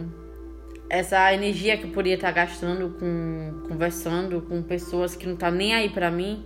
essa 0.90 1.34
energia 1.34 1.78
que 1.78 1.86
eu 1.86 1.92
poderia 1.92 2.16
estar 2.16 2.32
gastando 2.32 2.96
com 3.00 3.68
conversando 3.68 4.42
com 4.42 4.62
pessoas 4.62 5.16
que 5.16 5.26
não 5.26 5.36
tá 5.36 5.50
nem 5.50 5.74
aí 5.74 5.90
para 5.90 6.12
mim, 6.12 6.46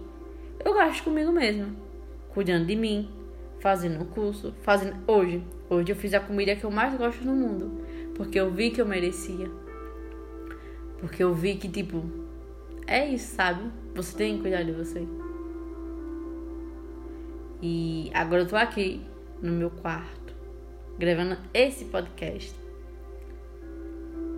eu 0.63 0.73
gasto 0.73 1.03
comigo 1.03 1.31
mesma, 1.31 1.67
cuidando 2.29 2.65
de 2.65 2.75
mim, 2.75 3.09
fazendo 3.59 4.01
um 4.01 4.05
curso, 4.05 4.53
fazendo 4.61 4.95
hoje, 5.05 5.43
hoje 5.69 5.91
eu 5.91 5.95
fiz 5.95 6.13
a 6.13 6.19
comida 6.19 6.55
que 6.55 6.63
eu 6.63 6.71
mais 6.71 6.95
gosto 6.97 7.23
no 7.23 7.35
mundo, 7.35 7.85
porque 8.15 8.39
eu 8.39 8.51
vi 8.51 8.71
que 8.71 8.81
eu 8.81 8.85
merecia. 8.85 9.49
Porque 10.99 11.23
eu 11.23 11.33
vi 11.33 11.55
que 11.55 11.69
tipo, 11.69 12.03
é 12.85 13.07
isso, 13.07 13.35
sabe? 13.35 13.69
Você 13.95 14.17
tem 14.17 14.35
que 14.35 14.41
cuidar 14.41 14.63
de 14.63 14.71
você. 14.71 15.07
E 17.61 18.09
agora 18.13 18.43
eu 18.43 18.47
tô 18.47 18.55
aqui 18.55 19.01
no 19.41 19.51
meu 19.51 19.69
quarto, 19.69 20.33
gravando 20.97 21.37
esse 21.53 21.85
podcast. 21.85 22.55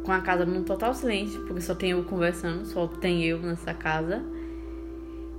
Com 0.03 0.11
a 0.11 0.21
casa 0.21 0.45
num 0.45 0.63
total 0.63 0.93
silêncio, 0.93 1.45
porque 1.45 1.61
só 1.61 1.75
tem 1.75 1.91
eu 1.91 2.03
conversando, 2.03 2.65
só 2.65 2.87
tem 2.87 3.23
eu 3.23 3.39
nessa 3.39 3.73
casa. 3.73 4.23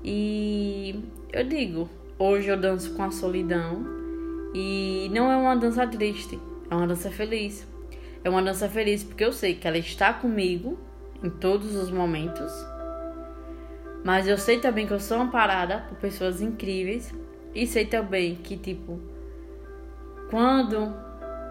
E 0.04 1.04
eu 1.32 1.44
digo, 1.44 1.88
hoje 2.18 2.49
eu 2.49 2.56
danço 2.56 2.94
com 2.94 3.02
a 3.02 3.11
solidão. 3.11 4.01
E 4.54 5.11
não 5.12 5.30
é 5.30 5.37
uma 5.37 5.56
dança 5.56 5.87
triste, 5.87 6.38
é 6.71 6.75
uma 6.75 6.87
dança 6.87 7.11
feliz. 7.11 7.66
É 8.25 8.30
uma 8.30 8.42
dança 8.42 8.68
feliz 8.68 9.02
porque 9.02 9.25
eu 9.25 9.32
sei 9.32 9.54
que 9.54 9.66
ela 9.66 9.78
está 9.78 10.12
comigo 10.12 10.78
em 11.23 11.30
todos 11.30 11.75
os 11.75 11.90
momentos. 11.90 12.52
Mas 14.04 14.26
eu 14.26 14.37
sei 14.37 14.59
também 14.59 14.87
que 14.87 14.92
eu 14.92 15.00
sou 15.00 15.21
amparada 15.21 15.85
por 15.88 15.99
pessoas 15.99 16.40
incríveis 16.40 17.12
e 17.54 17.66
sei 17.66 17.87
também 17.87 18.35
que, 18.37 18.56
tipo, 18.56 19.00
quando 20.30 20.94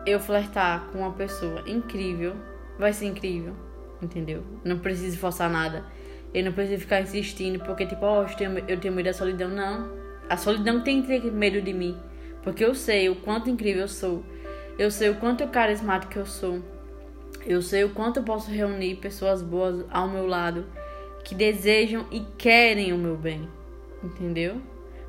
eu 0.06 0.20
flertar 0.20 0.88
com 0.92 1.00
uma 1.00 1.12
pessoa 1.12 1.64
incrível, 1.68 2.36
vai 2.78 2.92
ser 2.92 3.06
incrível, 3.06 3.54
entendeu? 4.02 4.44
Não 4.64 4.80
preciso 4.80 5.18
forçar 5.18 5.50
nada. 5.50 5.86
Eu 6.34 6.46
não 6.46 6.52
preciso 6.52 6.82
ficar 6.82 7.02
insistindo, 7.02 7.60
porque, 7.64 7.86
tipo, 7.86 8.06
oh, 8.06 8.24
eu 8.24 8.36
tenho, 8.36 8.60
eu 8.68 8.80
tenho 8.80 8.94
medo 8.94 9.06
da 9.06 9.14
solidão. 9.14 9.50
Não. 9.50 9.92
A 10.30 10.38
solidão 10.38 10.82
tem 10.82 11.02
que 11.02 11.08
ter 11.08 11.32
medo 11.32 11.62
de 11.62 11.74
mim. 11.74 11.98
Porque 12.44 12.64
eu 12.64 12.74
sei 12.74 13.10
o 13.10 13.16
quanto 13.16 13.50
incrível 13.50 13.84
eu 13.84 13.88
sou. 13.88 14.24
Eu 14.78 14.90
sei 14.90 15.10
o 15.10 15.16
quanto 15.16 15.48
carismático 15.48 16.18
eu 16.18 16.26
sou. 16.26 16.62
Eu 17.46 17.62
sei 17.62 17.84
o 17.84 17.90
quanto 17.90 18.18
eu 18.18 18.24
posso 18.24 18.50
reunir 18.50 18.96
pessoas 18.96 19.42
boas 19.42 19.86
ao 19.90 20.08
meu 20.08 20.28
lado 20.28 20.66
que 21.24 21.36
desejam 21.36 22.06
e 22.12 22.22
querem 22.38 22.94
o 22.94 22.98
meu 22.98 23.16
bem. 23.16 23.48
Entendeu? 24.04 24.62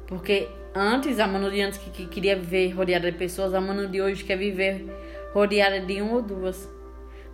Porque 0.06 0.48
Antes, 0.74 1.20
a 1.20 1.26
Manu 1.26 1.50
de 1.50 1.60
antes 1.60 1.78
que, 1.78 1.90
que 1.90 2.06
queria 2.06 2.34
viver 2.34 2.70
rodeada 2.70 3.12
de 3.12 3.18
pessoas, 3.18 3.52
a 3.52 3.60
Manu 3.60 3.88
de 3.88 4.00
hoje 4.00 4.24
quer 4.24 4.38
viver 4.38 4.86
rodeada 5.34 5.80
de 5.80 6.00
um 6.00 6.14
ou 6.14 6.22
duas. 6.22 6.66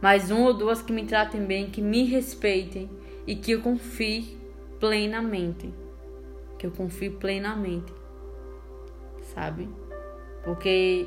Mas 0.01 0.29
um 0.33 0.43
ou 0.43 0.53
duas 0.53 0.83
que 0.83 0.93
me 0.93 1.05
tratem 1.05 1.45
bem, 1.45 1.71
que 1.71 1.81
me 1.81 2.05
respeitem 2.05 2.91
e 3.29 3.37
que 3.37 3.53
eu 3.53 3.61
confie 3.61 4.37
plenamente. 4.81 5.73
Que 6.59 6.67
eu 6.67 6.73
confie 6.73 7.11
plenamente. 7.11 7.93
Sabe? 9.23 9.69
Porque 10.45 11.07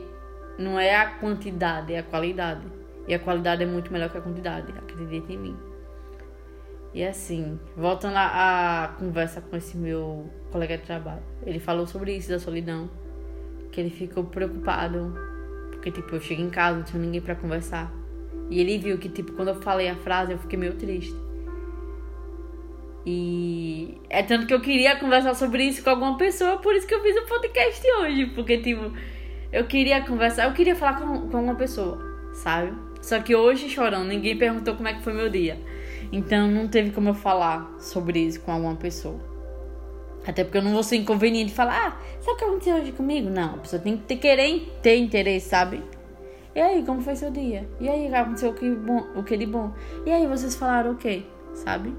não 0.57 0.79
é 0.79 0.95
a 0.95 1.05
quantidade, 1.05 1.93
é 1.93 1.99
a 1.99 2.03
qualidade. 2.03 2.65
E 3.07 3.13
a 3.13 3.19
qualidade 3.19 3.63
é 3.63 3.65
muito 3.65 3.91
melhor 3.91 4.09
que 4.09 4.17
a 4.17 4.21
quantidade. 4.21 4.71
Acredite 4.77 5.33
em 5.33 5.37
mim. 5.37 5.57
E 6.93 7.03
assim, 7.03 7.59
voltando 7.75 8.17
à 8.17 8.95
conversa 8.99 9.41
com 9.41 9.55
esse 9.55 9.77
meu 9.77 10.29
colega 10.51 10.77
de 10.77 10.83
trabalho. 10.83 11.23
Ele 11.45 11.59
falou 11.59 11.87
sobre 11.87 12.15
isso, 12.15 12.29
da 12.29 12.39
solidão. 12.39 12.89
Que 13.71 13.81
ele 13.81 13.89
ficou 13.89 14.25
preocupado. 14.25 15.13
Porque, 15.71 15.89
tipo, 15.89 16.15
eu 16.15 16.21
cheguei 16.21 16.45
em 16.45 16.49
casa, 16.49 16.77
não 16.77 16.83
tinha 16.83 17.01
ninguém 17.01 17.21
para 17.21 17.35
conversar. 17.35 17.91
E 18.49 18.59
ele 18.59 18.77
viu 18.77 18.97
que, 18.97 19.09
tipo, 19.09 19.31
quando 19.31 19.47
eu 19.47 19.55
falei 19.55 19.89
a 19.89 19.95
frase, 19.95 20.33
eu 20.33 20.37
fiquei 20.37 20.59
meio 20.59 20.75
triste. 20.75 21.15
E 23.05 23.97
é 24.09 24.21
tanto 24.21 24.45
que 24.45 24.53
eu 24.53 24.61
queria 24.61 24.95
conversar 24.97 25.33
sobre 25.33 25.63
isso 25.63 25.83
com 25.83 25.89
alguma 25.89 26.17
pessoa, 26.17 26.57
por 26.57 26.75
isso 26.75 26.85
que 26.85 26.93
eu 26.93 27.01
fiz 27.01 27.15
o 27.15 27.25
podcast 27.25 27.91
hoje. 27.99 28.27
Porque, 28.27 28.59
tipo, 28.59 28.91
eu 29.51 29.65
queria 29.65 30.01
conversar, 30.01 30.45
eu 30.45 30.53
queria 30.53 30.75
falar 30.75 30.99
com, 30.99 31.29
com 31.29 31.37
alguma 31.37 31.55
pessoa, 31.55 31.99
sabe? 32.33 32.73
Só 33.01 33.19
que 33.19 33.35
hoje, 33.35 33.67
chorando, 33.67 34.07
ninguém 34.07 34.37
perguntou 34.37 34.75
como 34.75 34.87
é 34.87 34.93
que 34.93 35.01
foi 35.01 35.13
meu 35.13 35.29
dia. 35.29 35.59
Então 36.11 36.47
não 36.47 36.67
teve 36.67 36.91
como 36.91 37.09
eu 37.09 37.13
falar 37.13 37.75
sobre 37.79 38.19
isso 38.19 38.41
com 38.41 38.51
alguma 38.51 38.75
pessoa. 38.75 39.19
Até 40.25 40.43
porque 40.43 40.59
eu 40.59 40.61
não 40.61 40.71
vou 40.71 40.83
ser 40.83 40.97
inconveniente 40.97 41.51
falar, 41.51 41.87
ah, 41.87 42.21
sabe 42.21 42.33
o 42.33 42.37
que 42.37 42.43
aconteceu 42.43 42.75
hoje 42.75 42.91
comigo? 42.91 43.29
Não, 43.29 43.55
a 43.55 43.57
pessoa 43.57 43.81
tem 43.81 43.97
que 43.97 44.03
ter, 44.03 44.17
querer 44.17 44.71
ter 44.81 44.97
interesse, 44.97 45.49
sabe? 45.49 45.83
E 46.53 46.59
aí, 46.59 46.83
como 46.83 47.01
foi 47.01 47.15
seu 47.15 47.31
dia? 47.31 47.67
E 47.79 47.89
aí, 47.89 48.13
aconteceu 48.13 48.51
o 48.51 48.53
que, 48.53 48.69
bom, 48.69 49.07
o 49.15 49.23
que 49.23 49.37
de 49.37 49.45
bom? 49.45 49.73
E 50.05 50.11
aí, 50.11 50.27
vocês 50.27 50.55
falaram 50.55 50.91
o 50.91 50.95
quê? 50.95 51.23
Sabe? 51.53 51.93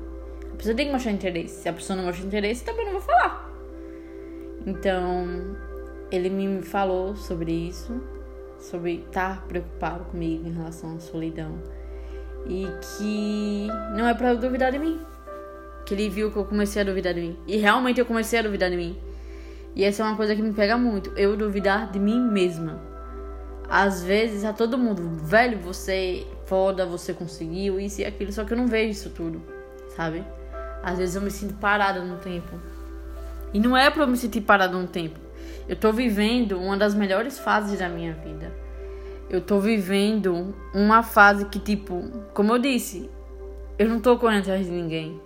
A 0.53 0.57
pessoa 0.57 0.77
tem 0.77 0.87
que 0.87 0.93
mostrar 0.93 1.11
interesse. 1.11 1.63
Se 1.63 1.69
a 1.69 1.73
pessoa 1.73 1.97
não 1.97 2.05
mostra 2.05 2.25
interesse, 2.25 2.63
também 2.63 2.85
não 2.85 2.93
vou 2.93 3.01
falar. 3.01 3.51
Então, 4.67 5.57
ele 6.17 6.31
me 6.31 6.63
falou 6.63 7.17
sobre 7.17 7.53
isso, 7.53 8.01
sobre 8.59 9.05
estar 9.07 9.47
preocupado 9.47 10.05
comigo 10.05 10.47
em 10.47 10.53
relação 10.53 10.97
à 10.97 11.01
solidão. 11.01 11.53
E 12.47 12.67
que 12.81 13.69
não 13.97 14.09
é 14.09 14.15
pra 14.15 14.35
duvidar 14.35 14.73
de 14.73 14.79
mim 14.79 15.01
que 15.85 15.95
ele 15.95 16.09
viu 16.09 16.31
que 16.31 16.37
eu 16.37 16.45
comecei 16.45 16.83
a 16.83 16.85
duvidar 16.85 17.15
de 17.15 17.21
mim. 17.21 17.37
E 17.47 17.57
realmente 17.57 17.99
eu 17.99 18.07
comecei 18.07 18.39
a 18.39 18.43
duvidar 18.43 18.71
de 18.71 18.77
mim. 18.77 18.97
E 19.75 19.85
essa 19.85 20.03
é 20.03 20.07
uma 20.07 20.17
coisa 20.17 20.35
que 20.35 20.43
me 20.43 20.53
pega 20.53 20.77
muito. 20.77 21.11
Eu 21.17 21.37
duvidar 21.37 21.91
de 21.91 21.99
mim 21.99 22.21
mesma. 22.21 22.81
Às 23.69 24.03
vezes 24.03 24.45
a 24.45 24.53
todo 24.53 24.77
mundo, 24.77 25.03
velho, 25.25 25.59
você 25.59 26.27
foda, 26.47 26.85
você 26.85 27.15
conseguiu 27.15 27.81
isso 27.81 28.03
e 28.03 28.05
aquilo, 28.05 28.31
só 28.31 28.45
que 28.45 28.53
eu 28.53 28.57
não 28.57 28.67
vejo 28.67 28.91
isso 28.91 29.11
tudo, 29.11 29.43
sabe? 29.97 30.23
Às 30.83 30.99
vezes 30.99 31.15
eu 31.15 31.23
me 31.23 31.31
sinto 31.31 31.55
parada 31.55 32.01
no 32.01 32.19
tempo. 32.19 32.61
E 33.55 33.59
não 33.59 33.77
é 33.77 33.89
pra 33.91 34.03
eu 34.03 34.09
me 34.09 34.17
sentir 34.17 34.43
parada 34.43 34.77
no 34.77 34.87
tempo. 34.87 35.19
Eu 35.69 35.77
tô 35.77 35.93
vivendo 35.93 36.59
uma 36.59 36.77
das 36.77 36.95
melhores 36.95 37.39
fases 37.39 37.79
da 37.79 37.89
minha 37.89 38.13
vida. 38.15 38.53
Eu 39.31 39.41
tô 39.41 39.61
vivendo 39.61 40.55
uma 40.75 41.03
fase 41.03 41.47
que, 41.47 41.59
tipo, 41.59 42.03
como 42.35 42.53
eu 42.53 42.59
disse, 42.59 43.09
eu 43.79 43.89
não 43.89 44.01
tô 44.01 44.19
correndo 44.19 44.43
atrás 44.43 44.67
de 44.67 44.73
ninguém. 44.73 45.21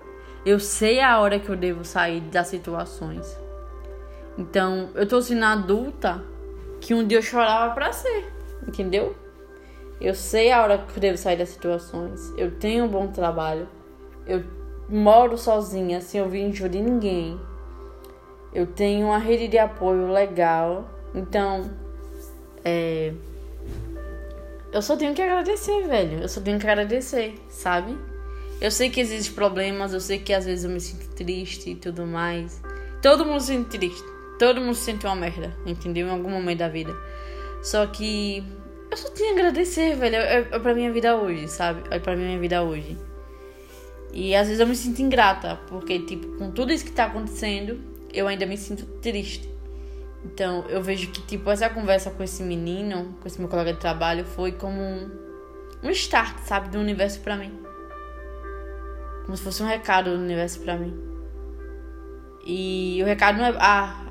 Eu 0.45 0.61
sei 0.61 1.01
a 1.01 1.19
hora 1.19 1.41
que 1.41 1.49
eu 1.49 1.57
devo 1.57 1.85
sair 1.85 2.21
das 2.21 2.49
situações. 2.49 3.37
Então, 4.39 4.91
eu 4.95 5.09
tô 5.09 5.21
sendo 5.21 5.45
adulta 5.45 6.23
que 6.81 6.95
um 6.95 7.07
dia 7.07 7.19
eu 7.19 7.23
chorava 7.23 7.75
pra 7.75 7.93
ser, 7.93 8.33
entendeu? 8.67 9.17
Eu 10.01 10.15
sei 10.15 10.53
a 10.53 10.63
hora 10.63 10.79
que 10.79 10.97
eu 10.97 11.01
devo 11.01 11.17
sair 11.17 11.39
das 11.39 11.49
situações. 11.49 12.33
Eu 12.37 12.51
tenho 12.53 12.85
um 12.85 12.89
bom 12.89 13.09
trabalho. 13.09 13.67
Eu 14.27 14.45
moro 14.89 15.39
sozinha, 15.39 16.01
sem 16.01 16.21
ouvir 16.21 16.51
de 16.51 16.81
ninguém. 16.81 17.41
Eu 18.57 18.67
tenho 18.67 19.09
uma 19.09 19.19
rede 19.19 19.49
de 19.49 19.59
apoio 19.59 20.11
legal. 20.11 20.89
Então, 21.15 21.71
é. 22.65 23.13
Eu 24.73 24.81
só 24.81 24.97
tenho 24.97 25.13
que 25.13 25.21
agradecer, 25.21 25.87
velho. 25.87 26.23
Eu 26.23 26.29
só 26.29 26.41
tenho 26.41 26.59
que 26.59 26.67
agradecer, 26.67 27.35
sabe? 27.51 27.95
Eu 28.59 28.71
sei 28.71 28.89
que 28.89 28.99
existem 28.99 29.35
problemas, 29.35 29.93
eu 29.93 30.01
sei 30.01 30.19
que 30.19 30.33
às 30.33 30.47
vezes 30.47 30.65
eu 30.65 30.71
me 30.71 30.81
sinto 30.81 31.07
triste 31.15 31.73
e 31.73 31.75
tudo 31.75 32.07
mais. 32.07 32.63
Todo 33.03 33.27
mundo 33.27 33.41
se 33.41 33.49
sente 33.49 33.79
triste. 33.79 34.03
Todo 34.39 34.59
mundo 34.59 34.75
se 34.75 34.85
sente 34.85 35.05
uma 35.05 35.15
merda, 35.15 35.55
entendeu? 35.67 36.07
Em 36.07 36.11
algum 36.11 36.31
momento 36.31 36.61
da 36.61 36.69
vida. 36.71 36.97
Só 37.63 37.87
que 37.87 38.43
eu 38.91 38.97
só 38.97 39.11
tenho 39.11 39.33
a 39.33 39.33
agradecer, 39.35 39.97
velho. 39.97 40.17
É, 40.17 40.39
é 40.51 40.59
pra 40.59 40.73
minha 40.73 40.91
vida 40.91 41.15
hoje, 41.15 41.47
sabe? 41.47 41.83
É 41.91 41.99
pra 41.99 42.17
minha 42.17 42.39
vida 42.39 42.63
hoje. 42.63 42.97
E 44.15 44.35
às 44.35 44.47
vezes 44.47 44.61
eu 44.61 44.67
me 44.67 44.75
sinto 44.75 45.03
ingrata, 45.03 45.61
porque, 45.69 45.99
tipo, 45.99 46.39
com 46.39 46.51
tudo 46.51 46.73
isso 46.73 46.87
que 46.87 46.93
tá 46.93 47.05
acontecendo, 47.05 47.96
eu 48.17 48.27
ainda 48.27 48.47
me 48.47 48.57
sinto 48.57 48.87
triste. 49.01 49.49
Então, 50.25 50.65
eu 50.69 50.83
vejo 50.83 51.11
que, 51.13 51.23
tipo, 51.23 51.51
essa 51.51 51.69
conversa 51.69 52.11
com 52.11 52.23
esse 52.23 52.43
menino, 52.43 53.17
com 53.21 53.29
esse 53.29 53.39
meu 53.39 53.49
colega 53.49 53.73
de 53.73 53.79
trabalho, 53.79 54.25
foi 54.25 54.53
como 54.53 54.81
um, 54.81 55.11
um 55.83 55.91
start, 55.91 56.39
sabe, 56.41 56.69
do 56.69 56.79
universo 56.79 57.21
para 57.21 57.37
mim. 57.37 57.53
Como 59.25 59.37
se 59.37 59.43
fosse 59.43 59.63
um 59.63 59.67
recado 59.67 60.11
do 60.11 60.23
universo 60.23 60.61
para 60.61 60.77
mim. 60.77 60.97
E 62.45 63.01
o 63.03 63.05
recado 63.05 63.39
não 63.39 63.45
é. 63.45 63.57
Ah, 63.59 64.07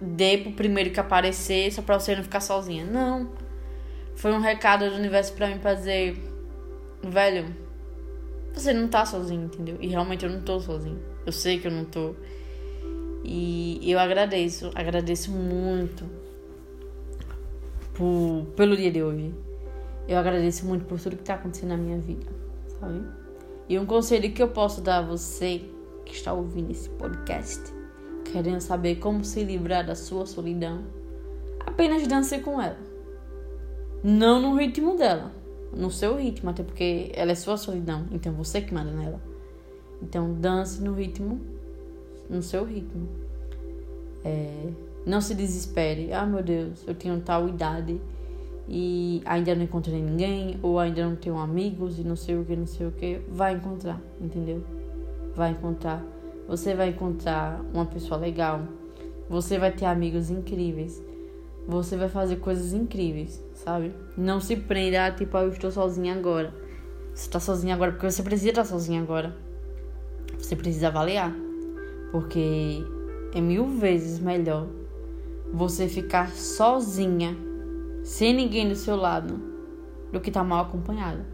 dê 0.00 0.38
pro 0.38 0.52
primeiro 0.52 0.90
que 0.90 1.00
aparecer 1.00 1.72
só 1.72 1.82
pra 1.82 1.98
você 1.98 2.14
não 2.14 2.22
ficar 2.22 2.40
sozinha. 2.40 2.84
Não. 2.84 3.30
Foi 4.14 4.32
um 4.32 4.40
recado 4.40 4.88
do 4.88 4.96
universo 4.96 5.32
pra 5.32 5.48
mim 5.48 5.58
pra 5.58 5.74
dizer, 5.74 6.16
velho, 7.02 7.54
você 8.52 8.72
não 8.72 8.88
tá 8.88 9.04
sozinho, 9.04 9.44
entendeu? 9.44 9.76
E 9.80 9.88
realmente 9.88 10.24
eu 10.24 10.30
não 10.30 10.40
tô 10.40 10.60
sozinho. 10.60 11.00
Eu 11.24 11.32
sei 11.32 11.58
que 11.58 11.66
eu 11.66 11.72
não 11.72 11.84
tô. 11.84 12.14
E 13.32 13.78
eu 13.88 13.96
agradeço, 14.00 14.72
agradeço 14.74 15.30
muito 15.30 16.04
por, 17.94 18.44
pelo 18.56 18.76
dia 18.76 18.90
de 18.90 19.00
hoje. 19.00 19.32
Eu 20.08 20.18
agradeço 20.18 20.66
muito 20.66 20.84
por 20.84 21.00
tudo 21.00 21.16
que 21.16 21.22
tá 21.22 21.34
acontecendo 21.34 21.68
na 21.68 21.76
minha 21.76 21.96
vida, 21.96 22.26
sabe? 22.80 23.04
E 23.68 23.78
um 23.78 23.86
conselho 23.86 24.32
que 24.32 24.42
eu 24.42 24.48
posso 24.48 24.80
dar 24.80 24.98
a 24.98 25.02
você 25.02 25.62
que 26.04 26.12
está 26.12 26.32
ouvindo 26.32 26.72
esse 26.72 26.90
podcast, 26.90 27.72
querendo 28.32 28.60
saber 28.60 28.96
como 28.96 29.24
se 29.24 29.44
livrar 29.44 29.86
da 29.86 29.94
sua 29.94 30.26
solidão, 30.26 30.82
apenas 31.64 32.04
dance 32.08 32.36
com 32.40 32.60
ela. 32.60 32.78
Não 34.02 34.40
no 34.40 34.56
ritmo 34.56 34.96
dela, 34.96 35.30
no 35.72 35.88
seu 35.88 36.16
ritmo, 36.16 36.50
até 36.50 36.64
porque 36.64 37.12
ela 37.14 37.30
é 37.30 37.36
sua 37.36 37.56
solidão, 37.56 38.08
então 38.10 38.32
você 38.32 38.60
que 38.60 38.74
manda 38.74 38.90
nela. 38.90 39.22
Então 40.02 40.34
dance 40.34 40.82
no 40.82 40.94
ritmo, 40.94 41.59
no 42.30 42.42
seu 42.42 42.64
ritmo. 42.64 43.08
É, 44.24 44.68
não 45.04 45.20
se 45.20 45.34
desespere. 45.34 46.12
Ah, 46.12 46.24
meu 46.24 46.42
Deus, 46.42 46.84
eu 46.86 46.94
tenho 46.94 47.20
tal 47.20 47.48
idade 47.48 48.00
e 48.68 49.20
ainda 49.24 49.54
não 49.54 49.64
encontrei 49.64 50.00
ninguém, 50.00 50.58
ou 50.62 50.78
ainda 50.78 51.04
não 51.04 51.16
tenho 51.16 51.36
amigos 51.36 51.98
e 51.98 52.04
não 52.04 52.14
sei 52.14 52.36
o 52.36 52.44
que, 52.44 52.54
não 52.54 52.66
sei 52.66 52.86
o 52.86 52.92
que. 52.92 53.20
Vai 53.28 53.54
encontrar, 53.54 54.00
entendeu? 54.20 54.62
Vai 55.34 55.50
encontrar. 55.50 56.04
Você 56.46 56.74
vai 56.74 56.90
encontrar 56.90 57.60
uma 57.74 57.86
pessoa 57.86 58.18
legal. 58.18 58.60
Você 59.28 59.58
vai 59.58 59.72
ter 59.72 59.86
amigos 59.86 60.30
incríveis. 60.30 61.02
Você 61.66 61.96
vai 61.96 62.08
fazer 62.08 62.36
coisas 62.36 62.72
incríveis, 62.72 63.42
sabe? 63.54 63.92
Não 64.16 64.40
se 64.40 64.56
prenda, 64.56 65.10
tipo, 65.12 65.36
ah, 65.36 65.42
eu 65.42 65.50
estou 65.50 65.70
sozinha 65.70 66.14
agora. 66.14 66.52
Você 67.14 67.26
está 67.26 67.38
sozinha 67.38 67.74
agora 67.74 67.92
porque 67.92 68.10
você 68.10 68.22
precisa 68.22 68.50
estar 68.50 68.64
sozinha 68.64 69.00
agora. 69.00 69.36
Você 70.38 70.56
precisa 70.56 70.88
avaliar. 70.88 71.49
Porque 72.10 72.84
é 73.34 73.40
mil 73.40 73.66
vezes 73.66 74.18
melhor 74.18 74.66
você 75.52 75.88
ficar 75.88 76.30
sozinha, 76.30 77.36
sem 78.04 78.34
ninguém 78.34 78.68
do 78.68 78.74
seu 78.74 78.96
lado, 78.96 79.40
do 80.12 80.20
que 80.20 80.30
estar 80.30 80.40
tá 80.40 80.46
mal 80.46 80.64
acompanhada. 80.64 81.24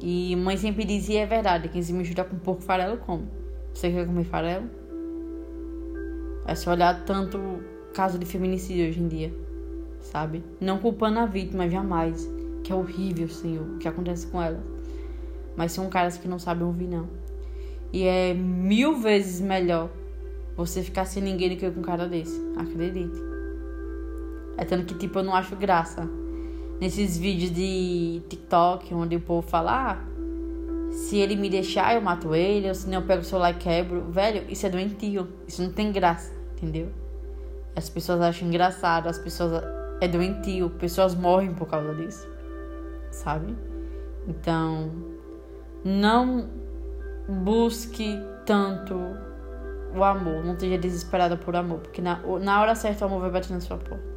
E 0.00 0.34
mãe 0.36 0.56
sempre 0.56 0.84
dizia, 0.84 1.22
é 1.22 1.26
verdade, 1.26 1.68
quem 1.68 1.82
se 1.82 1.92
mistura 1.92 2.24
com 2.24 2.36
porco 2.36 2.62
farelo 2.62 2.98
come. 2.98 3.26
Você 3.72 3.90
quer 3.90 4.06
comer 4.06 4.24
farelo? 4.24 4.68
É 6.46 6.54
só 6.54 6.72
olhar 6.72 7.04
tanto 7.04 7.38
caso 7.94 8.18
de 8.18 8.26
feminicídio 8.26 8.88
hoje 8.88 9.00
em 9.00 9.08
dia, 9.08 9.34
sabe? 10.00 10.44
Não 10.60 10.78
culpando 10.78 11.18
a 11.18 11.26
vítima, 11.26 11.68
jamais. 11.68 12.28
Que 12.62 12.72
é 12.72 12.74
horrível, 12.74 13.28
Senhor, 13.28 13.66
o 13.66 13.78
que 13.78 13.88
acontece 13.88 14.26
com 14.26 14.42
ela. 14.42 14.62
Mas 15.56 15.72
são 15.72 15.88
caras 15.88 16.18
que 16.18 16.28
não 16.28 16.38
sabem 16.38 16.66
ouvir, 16.66 16.88
não. 16.88 17.08
E 17.94 18.02
é 18.02 18.34
mil 18.34 18.96
vezes 18.96 19.40
melhor 19.40 19.88
você 20.56 20.82
ficar 20.82 21.04
sem 21.04 21.22
ninguém 21.22 21.50
do 21.50 21.56
que 21.56 21.70
com 21.70 21.78
um 21.78 21.82
cara 21.84 22.08
desse. 22.08 22.44
Acredite. 22.56 23.22
É 24.56 24.64
tanto 24.64 24.86
que, 24.86 24.98
tipo, 24.98 25.20
eu 25.20 25.22
não 25.22 25.32
acho 25.32 25.54
graça. 25.54 26.10
Nesses 26.80 27.16
vídeos 27.16 27.52
de 27.52 28.20
TikTok, 28.28 28.92
onde 28.92 29.14
o 29.14 29.20
povo 29.20 29.46
fala, 29.46 29.92
ah, 29.92 30.90
se 30.90 31.18
ele 31.18 31.36
me 31.36 31.48
deixar, 31.48 31.94
eu 31.94 32.00
mato 32.00 32.34
ele, 32.34 32.66
ou 32.66 32.74
se 32.74 32.88
não, 32.88 32.94
eu 32.94 33.06
pego 33.06 33.22
o 33.22 33.24
celular 33.24 33.52
e 33.52 33.58
quebro. 33.58 34.10
Velho, 34.10 34.44
isso 34.50 34.66
é 34.66 34.70
doentio. 34.70 35.28
Isso 35.46 35.62
não 35.62 35.70
tem 35.70 35.92
graça, 35.92 36.32
entendeu? 36.56 36.88
As 37.76 37.88
pessoas 37.88 38.20
acham 38.20 38.48
engraçado, 38.48 39.06
as 39.06 39.20
pessoas. 39.20 39.62
É 40.00 40.08
doentio, 40.08 40.68
pessoas 40.68 41.14
morrem 41.14 41.54
por 41.54 41.68
causa 41.68 41.94
disso. 41.94 42.26
Sabe? 43.12 43.54
Então, 44.26 44.90
não 45.84 46.63
busque 47.28 48.18
tanto 48.44 48.94
o 49.94 50.02
amor, 50.02 50.44
não 50.44 50.54
esteja 50.54 50.76
desesperada 50.76 51.36
por 51.36 51.54
amor, 51.54 51.78
porque 51.78 52.02
na, 52.02 52.20
na 52.40 52.60
hora 52.60 52.74
certa 52.74 53.04
o 53.04 53.08
amor 53.08 53.20
vai 53.20 53.30
bater 53.30 53.52
na 53.52 53.60
sua 53.60 53.76
porta. 53.76 54.14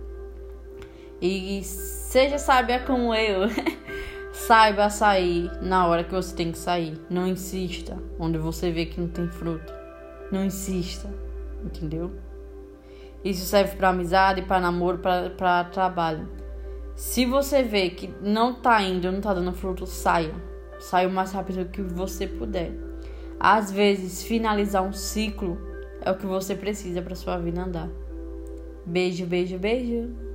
E 1.21 1.63
seja 1.63 2.37
sábia 2.37 2.79
como 2.79 3.13
eu, 3.13 3.49
saiba 4.31 4.89
sair 4.89 5.51
na 5.61 5.87
hora 5.87 6.03
que 6.03 6.11
você 6.11 6.35
tem 6.35 6.51
que 6.51 6.57
sair. 6.57 6.99
Não 7.09 7.27
insista 7.27 7.97
onde 8.19 8.37
você 8.37 8.71
vê 8.71 8.85
que 8.85 8.99
não 8.99 9.07
tem 9.07 9.27
fruto. 9.27 9.73
Não 10.31 10.43
insista, 10.43 11.09
entendeu? 11.63 12.11
Isso 13.23 13.45
serve 13.45 13.75
para 13.75 13.89
amizade, 13.89 14.43
para 14.43 14.59
namoro, 14.59 14.99
para 14.99 15.63
trabalho. 15.65 16.29
Se 16.95 17.25
você 17.25 17.63
vê 17.63 17.89
que 17.89 18.13
não 18.21 18.53
tá 18.53 18.81
indo, 18.81 19.11
não 19.11 19.21
tá 19.21 19.33
dando 19.33 19.53
fruto, 19.53 19.85
saia. 19.85 20.33
Saia 20.79 21.07
o 21.07 21.11
mais 21.11 21.31
rápido 21.31 21.69
que 21.69 21.81
você 21.81 22.27
puder. 22.27 22.86
Às 23.39 23.71
vezes, 23.71 24.23
finalizar 24.23 24.83
um 24.83 24.93
ciclo 24.93 25.57
é 26.01 26.11
o 26.11 26.17
que 26.17 26.25
você 26.25 26.55
precisa 26.55 27.01
para 27.01 27.15
sua 27.15 27.37
vida 27.37 27.61
andar. 27.61 27.89
Beijo, 28.85 29.25
beijo, 29.25 29.57
beijo. 29.57 30.26